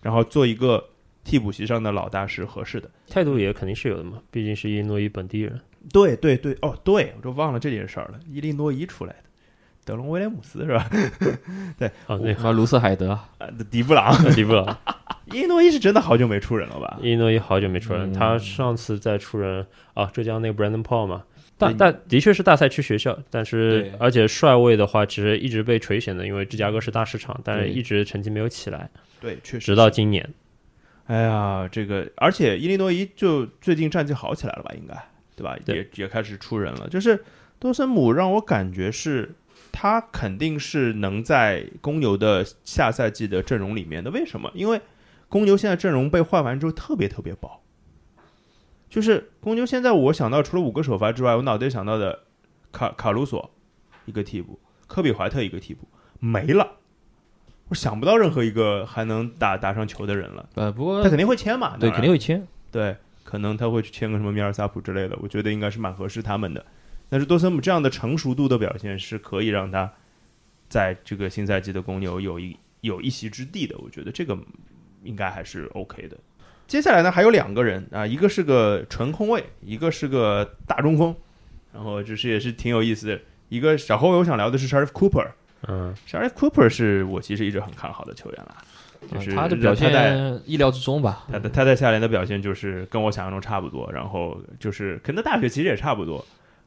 [0.00, 0.82] 然后做一个
[1.24, 2.88] 替补席上的老大是合适的。
[3.08, 5.60] 态度也肯定是有的嘛，毕竟是伊利诺伊本地人。
[5.92, 8.18] 对对对，哦，对我都忘了这件事儿了。
[8.28, 9.24] 伊利诺伊出来的，
[9.84, 10.88] 德隆威廉姆斯是吧？
[11.78, 13.18] 对，哦，那和，卢瑟海德，
[13.70, 14.76] 迪布朗，迪布朗。
[15.26, 16.98] 伊利诺伊是真的好久没出人了吧？
[17.00, 21.24] 伊利诺伊好久没出人，他上次在出人啊，浙江那个 Brandon Paul 嘛。
[21.56, 28.90] 但但的确是大赛区学校，但是而且帅位的话，其实一直被垂涎的，因为芝加哥是大市场，但是一直成绩没有起来。
[29.20, 29.60] 对，确实。
[29.60, 30.28] 直到今年，
[31.06, 34.72] 哎呀，这个而且伊利诺伊就最近战绩好起来了吧？
[34.76, 34.94] 应该
[35.36, 35.56] 对吧？
[35.66, 36.88] 也也开始出人了。
[36.88, 37.24] 就是
[37.58, 39.34] 多森姆让我感觉是
[39.72, 44.10] 他肯定是能在公牛的下赛季的阵容里面的。
[44.10, 44.50] 为什么？
[44.54, 44.80] 因为
[45.28, 47.60] 公牛现在阵容被换完之后特别特别薄。
[48.88, 52.20] 就是公牛现在，我想到除了五个首发之外，我脑袋想到的
[52.70, 53.50] 卡卡鲁索
[54.04, 55.88] 一个替补，科比怀特一个替补
[56.20, 56.76] 没了，
[57.70, 60.48] 我想不到任何一个还能打打上球的人了。
[60.54, 62.96] 呃，不过他肯定会签嘛，对，肯定会签，对，
[63.34, 66.64] 可能他会去签个什么米尔萨普之类的，我觉得应该是蛮合适他们的。
[67.08, 69.92] 但是多森姆这样的成熟度的表现是可以让他
[70.68, 74.38] 在这个新赛季的公牛有一有一席之地的，我觉得这个
[75.02, 76.16] 应该还是 OK 的。
[76.68, 81.12] 接下来呢，还有两个人啊，一个是个纯空位，一个是个大中锋，
[81.72, 83.20] 然后就是也是挺有意思的。
[83.48, 85.28] 一个小后卫，我想聊的是 Sharif Cooper。
[85.66, 88.64] 嗯，Sharif Cooper 是我其实一直很看好的球员了，
[89.10, 91.24] 就是他的表现意料之中吧。
[91.30, 96.24] 他的他在下联的表现就是跟我想象中差不多，然后就是跟他大学其实也差不多，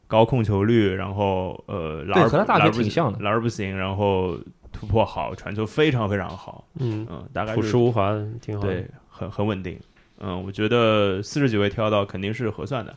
[0.07, 4.37] 高控球率，然后呃，对，和他大学挺像的，老而不行，然后
[4.71, 9.79] 突破好，传球非常非常好，嗯嗯，大概朴实无华，挺好，对，很很稳定。
[10.19, 12.95] 嗯，我觉得四十几位挑到肯定是合算的，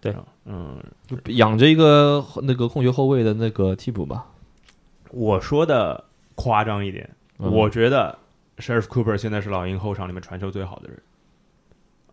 [0.00, 0.14] 对，
[0.46, 0.82] 嗯，
[1.26, 4.26] 养着一个那个控球后卫的那个替补吧。
[5.10, 6.02] 我说的
[6.34, 8.18] 夸张一点，我觉得
[8.62, 10.98] Sheriff Cooper 现在是老鹰后场里面传球最好的人。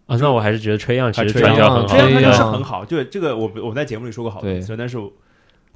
[0.07, 2.83] 啊，那我还是觉得吹样其实吹样很好，吹样就是很好。
[2.83, 4.97] 对这个，我我在节目里说过好多次，但是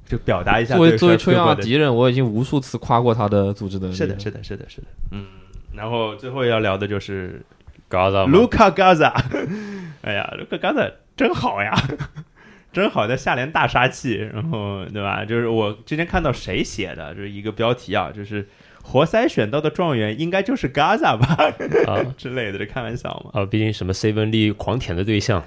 [0.04, 0.74] 就表达一下。
[0.74, 3.94] 作为作为吹样的敌人，我已经无数次夸过他的组织能力。
[3.94, 4.86] 是的，是的，是的，是的。
[5.12, 5.26] 嗯，
[5.74, 7.40] 然后最后要聊的就是。
[7.90, 9.14] Gaza，卢卡·加扎，
[10.00, 11.72] 哎呀，卢卡·加扎真好呀，
[12.72, 15.24] 真好，在下联大杀器，然后对吧？
[15.24, 18.48] 就是我之前看到谁写的，就是一个标题啊，就是
[18.86, 21.36] 活塞选到的状元应该就是 Gaza 吧
[21.86, 23.40] 啊 之类的，这开玩笑嘛？
[23.40, 25.42] 啊，毕竟什么 Seven Lee 狂舔的对象，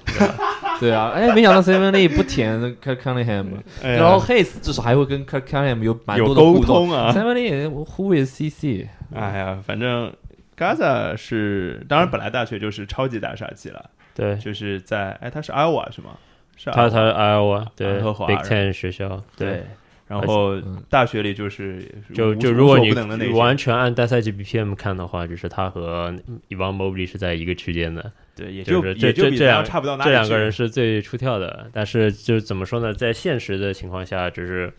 [0.79, 3.45] 对 啊，哎，没想到 Seven Lee 不舔 Cunningham，
[3.81, 7.13] 然后 Hayes 至少还会跟 Cunningham 有蛮多的沟通啊。
[7.15, 8.87] Seven Lee，Who is CC？
[9.15, 10.11] 哎呀，反正。
[10.57, 16.17] Gaza 是，当然本来大学就是超级大杀器了，对，就是在，哎，他是 Iowa 是吗？
[16.55, 19.63] 是，他他是 Iowa，对，Big Ten 学校，对，
[20.07, 20.57] 然后
[20.89, 21.83] 大学里就是
[22.13, 22.91] 就就如果你
[23.33, 26.13] 完全按单赛季 BPM 看的话，就是他和
[26.49, 34.71] Evan Mobley 是在一个区间的，对，也就这这这两差不到这两个人是最出跳的，但是就怎么说呢，在现实的情况下，就是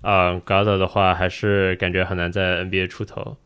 [0.00, 3.36] 啊，Gaza 的话还是感觉很难在 NBA 出头。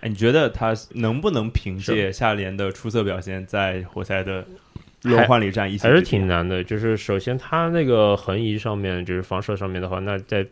[0.00, 4.44] 哎，你觉得他能不能凭借下联的出色表现，在活塞的
[5.02, 5.78] 轮换里占一？
[5.78, 6.62] 还是挺难的。
[6.62, 10.46] 就是首先他那个横移上面，就是防守上面的话，那在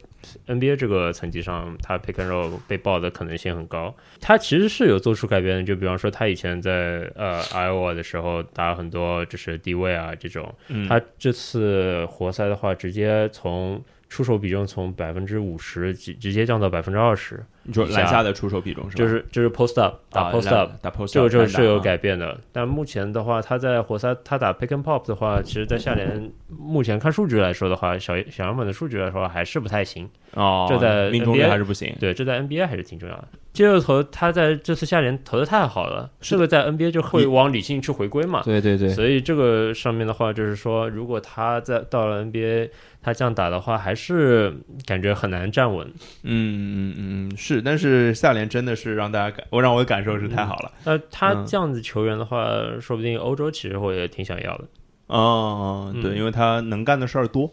[0.46, 3.94] NBA 这个层级上，他 pick and roll 被爆的可能性很高。
[4.20, 10.54] 他其实是有做出改变的，就比方说他以前在呃 Iowa 的时候打很多就是低位啊这种，
[10.88, 17.44] 他这次活塞的话，直接从出手比重从百分之五十直直接降到百分之二十。
[17.68, 18.98] 你说篮下的出手比重是吧？
[18.98, 22.38] 就是就是 post up 打 post up 打 post up，这个这个是有改变的。
[22.50, 30.66] 但目前的话，他在活塞他打 pick and pop 的话，其实，在下联 目前看数据来说的话，小小样本的数据来说还是不太行哦。
[30.68, 31.94] 这在 NBA 还是不行。
[32.00, 33.28] 对，这在 NBA 还是挺重要的。
[33.52, 38.40] 接着投，他在这次下联投的太好了，这个在 NBA 就会往理性去回归嘛。
[38.44, 38.88] 对对对。
[38.88, 42.70] 所以这个上面的话，就是说，如果他在到了 NBA，
[43.00, 44.54] 他这样打的话，还是
[44.84, 45.86] 感觉很难站稳。
[46.22, 47.62] 嗯嗯嗯，是。
[47.62, 50.72] 但是下联真的是让大家感，我让我的感受是太好了。
[50.84, 52.44] 那他这样子球员的话，
[52.80, 54.64] 说不定欧洲其实我也挺想要的。
[55.06, 57.50] 哦，对，因为他能干的事儿多。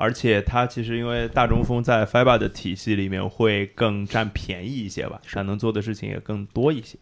[0.00, 6.96] 而且他其实因为大中锋在 FIBA 的体系里面会更占便宜一些吧，他能做的事情也更多一些。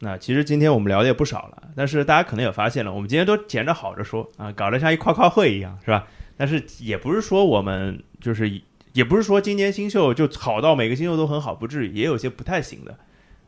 [0.00, 6.06] 那其实今天我们聊的也不少了，但是大家可能也发现了，我们今天都捡着好着说啊，搞得像一夸夸会一样，是吧？
[6.36, 8.60] 但是也不是说我们就是，
[8.92, 12.96] 也不是说今年新秀就好到每个新秀都很好，不至于，也有些不太行的。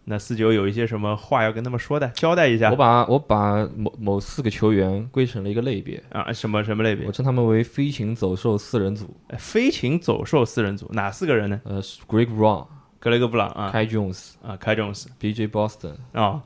[0.09, 2.71] 那四九有一些什么话要跟他们说的，交代一下。
[2.71, 7.05] 我把我把某某四个球员归成了一个类别啊，什么什么类别？
[7.07, 9.13] 我称他们为飞禽走兽四人组。
[9.37, 11.61] 飞禽走兽四人组哪四个人呢？
[11.65, 12.69] 呃，Greg Brown，
[13.01, 15.49] 格雷格布朗啊，Kai Jones 啊，Kai Jones，B.J.
[15.49, 16.41] Boston 啊，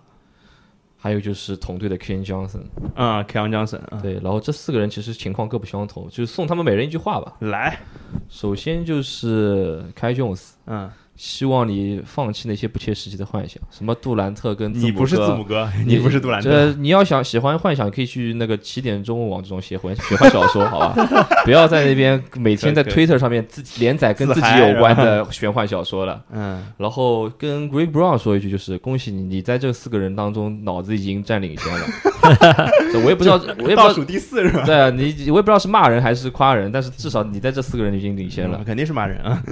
[1.00, 2.62] 还有就是同队的 Ken Johnson
[2.94, 3.80] 啊，Ken Johnson。
[4.02, 7.34] 对，然后这四个人其实情况各不相同，就是送他们每人一句话吧。
[7.40, 7.80] 来，
[8.28, 10.90] 首先就是 Kai Jones，嗯。
[11.22, 16.72] 希望你放弃那些不切实际的幻想，什么杜兰特跟你不是字母哥，你不是杜兰特。
[16.78, 20.94] 你要想喜欢幻想，可以去那个起点中文网这种写幻写幻小说，好吧？
[21.44, 26.24] 不要在那边每天在 Twitter 上面自己连载跟自己有关的玄幻小说了。
[26.32, 31.86] 嗯，然后跟 Greg Brown 说一句，就是恭喜你，你在这四个人当中脑子已经占领先了。
[33.04, 34.62] 我也不知道，我也不知道倒数第四是吧？
[34.64, 39.42] 对啊，你我也不知道是骂人还是夸人，但是至少你在这四个人已经领先了，肯定是骂人啊。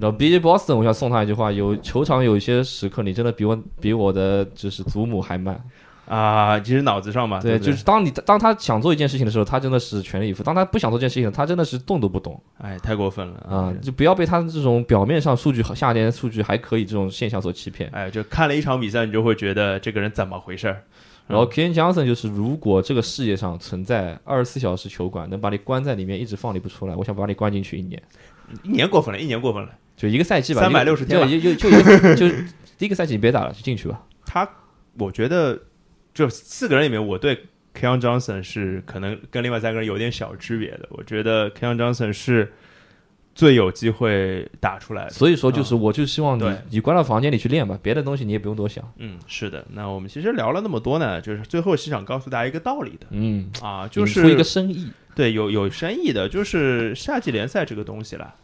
[0.00, 0.40] 然后 B.J.
[0.40, 5.58] Boston，我想送他一句话：有球场有一些时刻，你真的比我比我的就是祖母还慢
[6.06, 6.58] 啊！
[6.60, 12.38] 其实脑子上嘛，对，就是当你当他想做一件事情的时候，他真的是全力以赴；当他不想做这件事情，他真的是动都不动。
[12.58, 13.72] 哎，太过分了啊！
[13.80, 17.88] 就不要被他这种表面上数据夏天数据还可以这种现象所欺骗。
[17.92, 20.82] 哎，就看了一场比赛，你就会觉得这个人怎么回事儿。
[21.26, 28.02] 然后 Ken Johnson 就是，如果这个世界上存在二十四小时球馆，能把你关在里面一直放你不出来，我想把你关进去一年。
[28.62, 29.70] 一年过分了，一年过分了。
[29.96, 32.28] 就一个赛季吧，三百六十天，就就就，就
[32.76, 34.02] 第一个赛季你别打了，就进去吧。
[34.26, 34.48] 他，
[34.98, 35.58] 我觉得，
[36.12, 37.44] 就四个人里面，我对
[37.78, 40.88] Keon Johnson 是可能跟另外三个人有点小区别的。
[40.90, 42.52] 我觉得 Keon Johnson 是
[43.34, 45.10] 最有机会打出来的。
[45.10, 48.84] 所以说，就是我就希望你你关到房间里去练吧，别的东西你也不用多想。
[48.98, 49.64] 嗯，是的。
[49.70, 53.06] 那我们其实聊了那么多呢，就是最后是想告诉大家一个道理的。
[53.10, 54.90] 嗯啊，就是一个生意。
[55.14, 58.34] 对，有有生意的，就是夏季联赛这个东西了。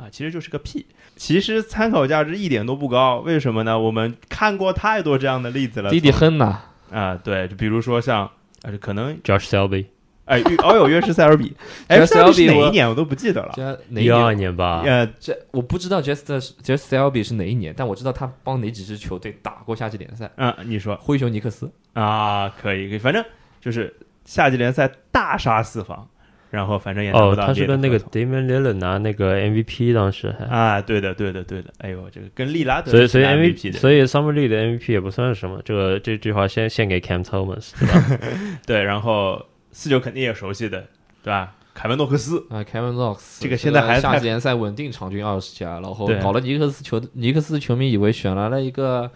[0.00, 3.18] 啊，其实就是个屁，其实参考价值一点都不高。
[3.18, 3.78] 为什么呢？
[3.78, 5.90] 我们看过太多这样的例子了。
[5.90, 8.30] 弟弟哼呐啊，对，就比如说像，
[8.62, 9.84] 呃，可能 Josh Selby，
[10.24, 11.54] 哎，哦有约什塞尔比，
[11.86, 14.82] 哎，Selby 哪一年我都不记得了，一二年吧。
[14.86, 16.24] 呃，这我不知道 Just
[16.62, 20.30] Just Selby 是哪一年，但我知道他帮哪几支球队打过夏季联赛。
[20.36, 23.22] 嗯，你说灰熊尼克斯啊，可以，可以，反正
[23.60, 23.94] 就是
[24.24, 26.08] 夏季联赛大杀四方。
[26.50, 38.18] 然后反正也哦，他是跟那个 Damian Lillard 拿那个 MVP 当时还啊，对的对的对的，哎呦，这个跟利拉德所以所以 MVP 所以 Summer League 的 MVP 也不算什么，这个这句话先献给 Cam Thomas 对吧？
[38.66, 40.80] 对，然后四九肯定也熟悉的
[41.22, 41.54] 对吧？
[41.72, 49.10] 凯文诺克斯啊，Kevin Knox，这个现在还夏季联赛稳定场均二十加，然后搞了尼克斯球尼克斯球迷以为选来了一个。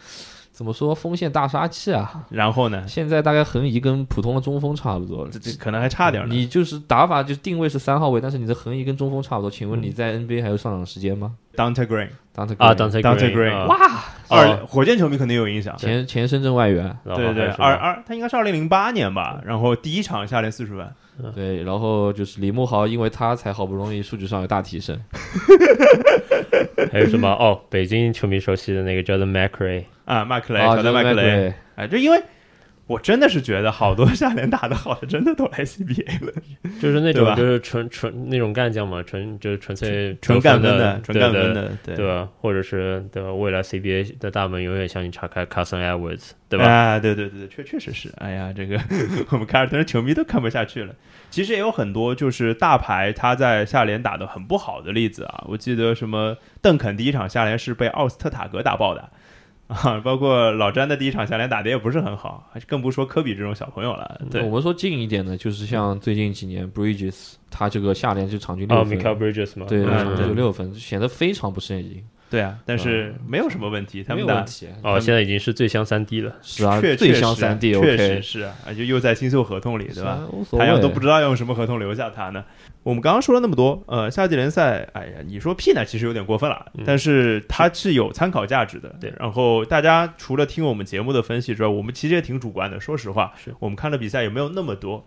[0.55, 2.23] 怎么说锋线大杀器啊？
[2.31, 2.87] 然后呢？
[2.87, 6.25] 现在大概横移跟普通的中锋差不多，这这可能还差点。
[6.31, 9.51] 你就是打法就定位是三号位，但是你的横移跟中锋差不多。
[9.51, 13.77] 请问你在 NBA 还有上场时间吗？Dante Green，Dante 啊，Dante Green，哇！
[14.29, 15.77] 二火箭球迷肯定有印象。
[15.77, 19.41] 前前深圳外援，对对对，二二他应该是二零零八年吧。
[19.45, 20.89] 然后第一场下来四十分。
[21.35, 24.99] 对，然后就是李慕豪，因为他才好不容易数据上有大提升。
[26.91, 27.29] 还有什么？
[27.29, 31.55] 哦，北京球迷熟悉的那个叫做 McRae 啊，麦克雷，乔丹麦克雷。
[31.77, 32.21] 哎，就因为
[32.87, 36.33] 我真的是觉得好多下联打的好的，真的都来 CBA 了，
[36.83, 42.29] 就是那种就是纯纯那种干将嘛，纯就是纯粹纯干分的，纯干分的，对吧？
[42.41, 43.33] 或者是对吧？
[43.33, 46.67] 未来 CBA 的大门永远向你敞开，Carson Edwards，对吧？
[46.67, 48.13] 啊，对对对对，确确实是。
[48.19, 48.79] 哎呀，这个
[49.31, 50.95] 我们凯尔特人球迷都看不下去了。
[51.31, 59.09] 其实也有很多就是大牌他在下联打的很不好的例子啊，我记得什么邓肯第一场下联是被奥斯特塔格打爆的
[59.67, 64.21] 啊，包括老詹的第一场下联打的也不是很好，更不说科比这种小朋友了。
[64.31, 72.05] 对，我们说近一点的，就是像最近几年 Bridges，他这个下联就场均六分，哦，Bridges 嘛，对，场均六分，显得非常不适应。
[72.35, 74.45] 对啊，但是没有什么问题，他们的
[74.83, 80.19] 哦，现在已经是最香三 D 了，是啊，最香三 D，确实是啊，就又在新秀合同里，对吧？
[80.59, 82.45] 太阳都不知道用什么合同留下他呢。
[82.83, 88.93] 我们刚刚说了那么多，呃，夏季联赛，哎呀，你说屁呢，其实有点过分了，但是它是有参考价值的。
[89.01, 95.07] 对，然后大家除了听我们节目的分析之外，我们其实也挺主观的，说实话，是我们看的比赛也没有那么多。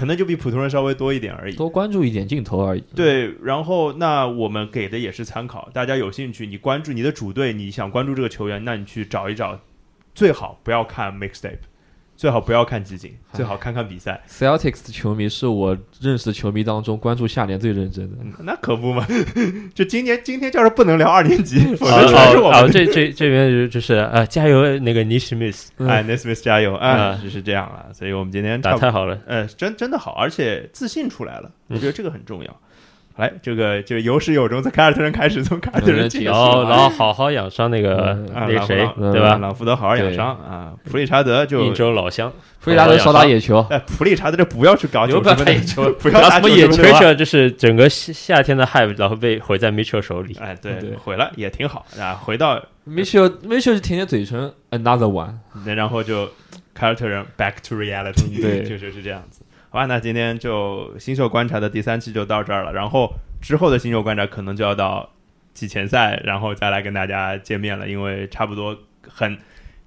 [0.00, 2.82] 可能就比普通人稍微多一点而已，多关注一点镜头而已。
[2.96, 9.60] 对，然后那我们给的也是参考，大家有兴趣，你关注你的主队，你想关注这个球员，那你去找一找，
[10.14, 11.58] 最好不要看 mixtape。
[12.20, 14.22] 最好不要看集锦，最好看看比赛。
[14.28, 18.18] Celtics 的球迷是我认识的球迷当中关注下联最认真的。
[18.40, 19.06] 那可不嘛，
[19.74, 22.70] 就今年今天就是不能聊二年级，否则全是我们。
[22.70, 27.86] 这这这边就是呃，加油那个 Nismith，哎，Nismith 加油啊，就是这样了。
[27.94, 32.60] 所以我们今天打太好了，呃，真真的好，而且自信出来了，我觉得这个很重要。
[33.16, 39.36] 来，这个就有始有终，从凯尔特人开始，从凯尔特人起，然后然后好好养伤那个那个谁，对吧？
[39.36, 43.60] 朗福德好好养伤啊，普利查德就应州老乡，普利查德少打野球。
[43.68, 47.12] 哎，普利查德这不要去搞球， 不要打野球，不要打什么野球啊！
[47.12, 50.34] 这是整个夏夏天的 hype，然后被毁在 Mitchell 手里。
[50.40, 52.14] 哎，对，毁了也挺好啊。
[52.14, 52.58] 回到
[52.88, 55.34] Mitchell Mitchell 就舔舔嘴唇，another one，
[55.66, 56.26] 然后就
[56.72, 59.42] 凯尔特人 back to reality，对，就就是这样子。
[59.70, 63.10] 好吧，那今天就新秀观察的第三期就到这儿了，然后。
[63.40, 65.10] 之后的新秀观察可能就要到
[65.54, 68.76] 季前赛，然后再来跟大家见面了，因为差不多
[69.08, 69.34] 很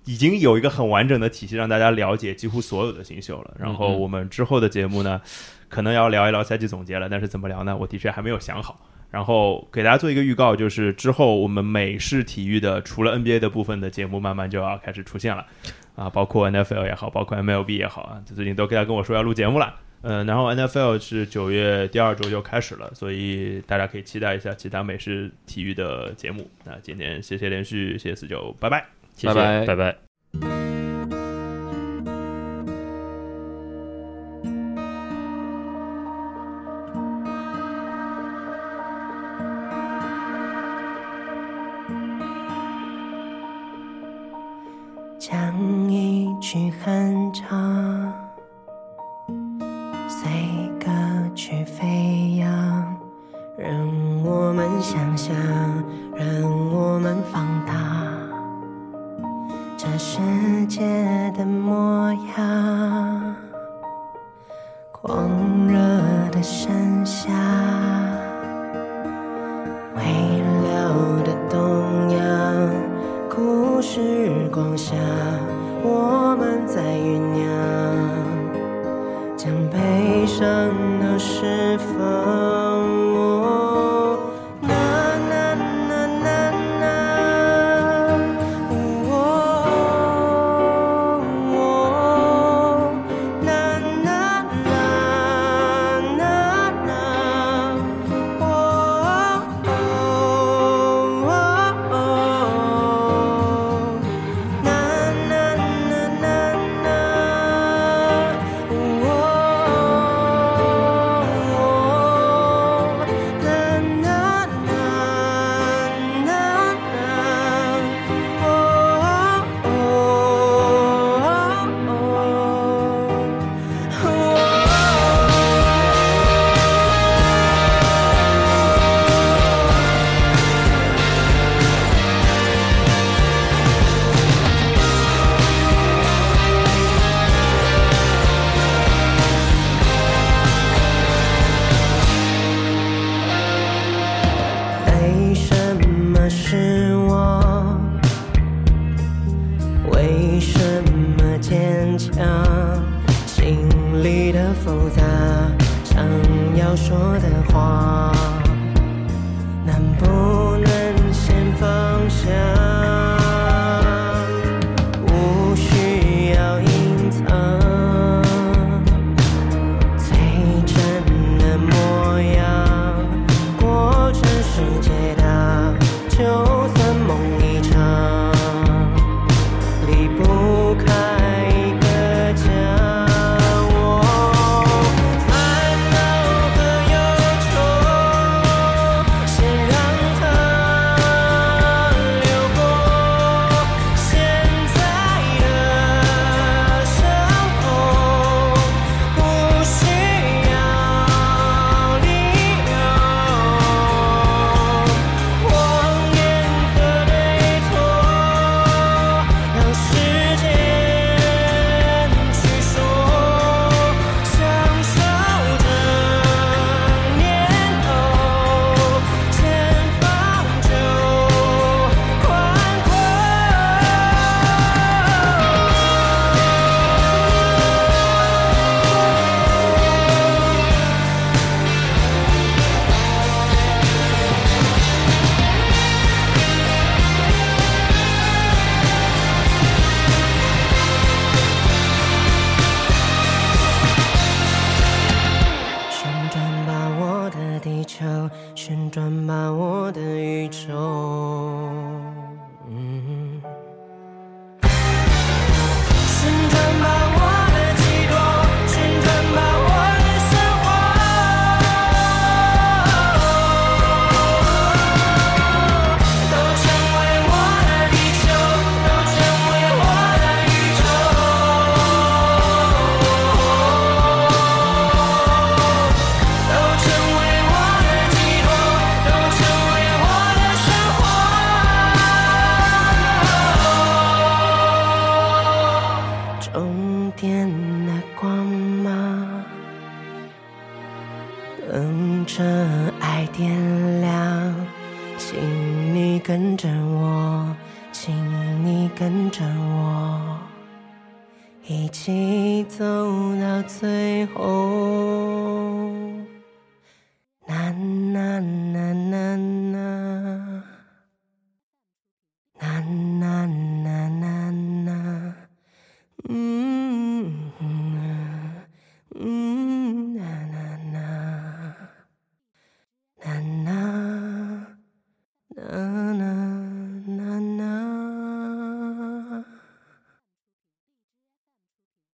[0.05, 3.53] 已经有一个很完整的体系让大家了解几乎所有的新秀了。
[3.59, 5.21] 然后我们之后的节目呢，
[5.69, 7.77] 可能要聊一聊赛季总结了，但是怎么聊呢？
[7.77, 8.81] 我的确还没有想好。
[9.11, 15.45] 然后给大家做一个预告，就是之后我们美式体育的除了 NBA 的部分的节目，慢慢就要开始出现了
[15.95, 19.75] 啊，包括 NFL 也好，包括 MLB 也好啊，最近都跟他跟我说要录节目了。
[20.01, 26.49] 嗯，然后 NFL 是九月第二周就开始了，所以大家可以期待一下其他美式体育的节目。
[26.65, 29.33] 那今天谢谢连续，谢谢四九，拜拜，谢谢，
[29.65, 29.91] 拜拜。
[29.91, 30.12] 讲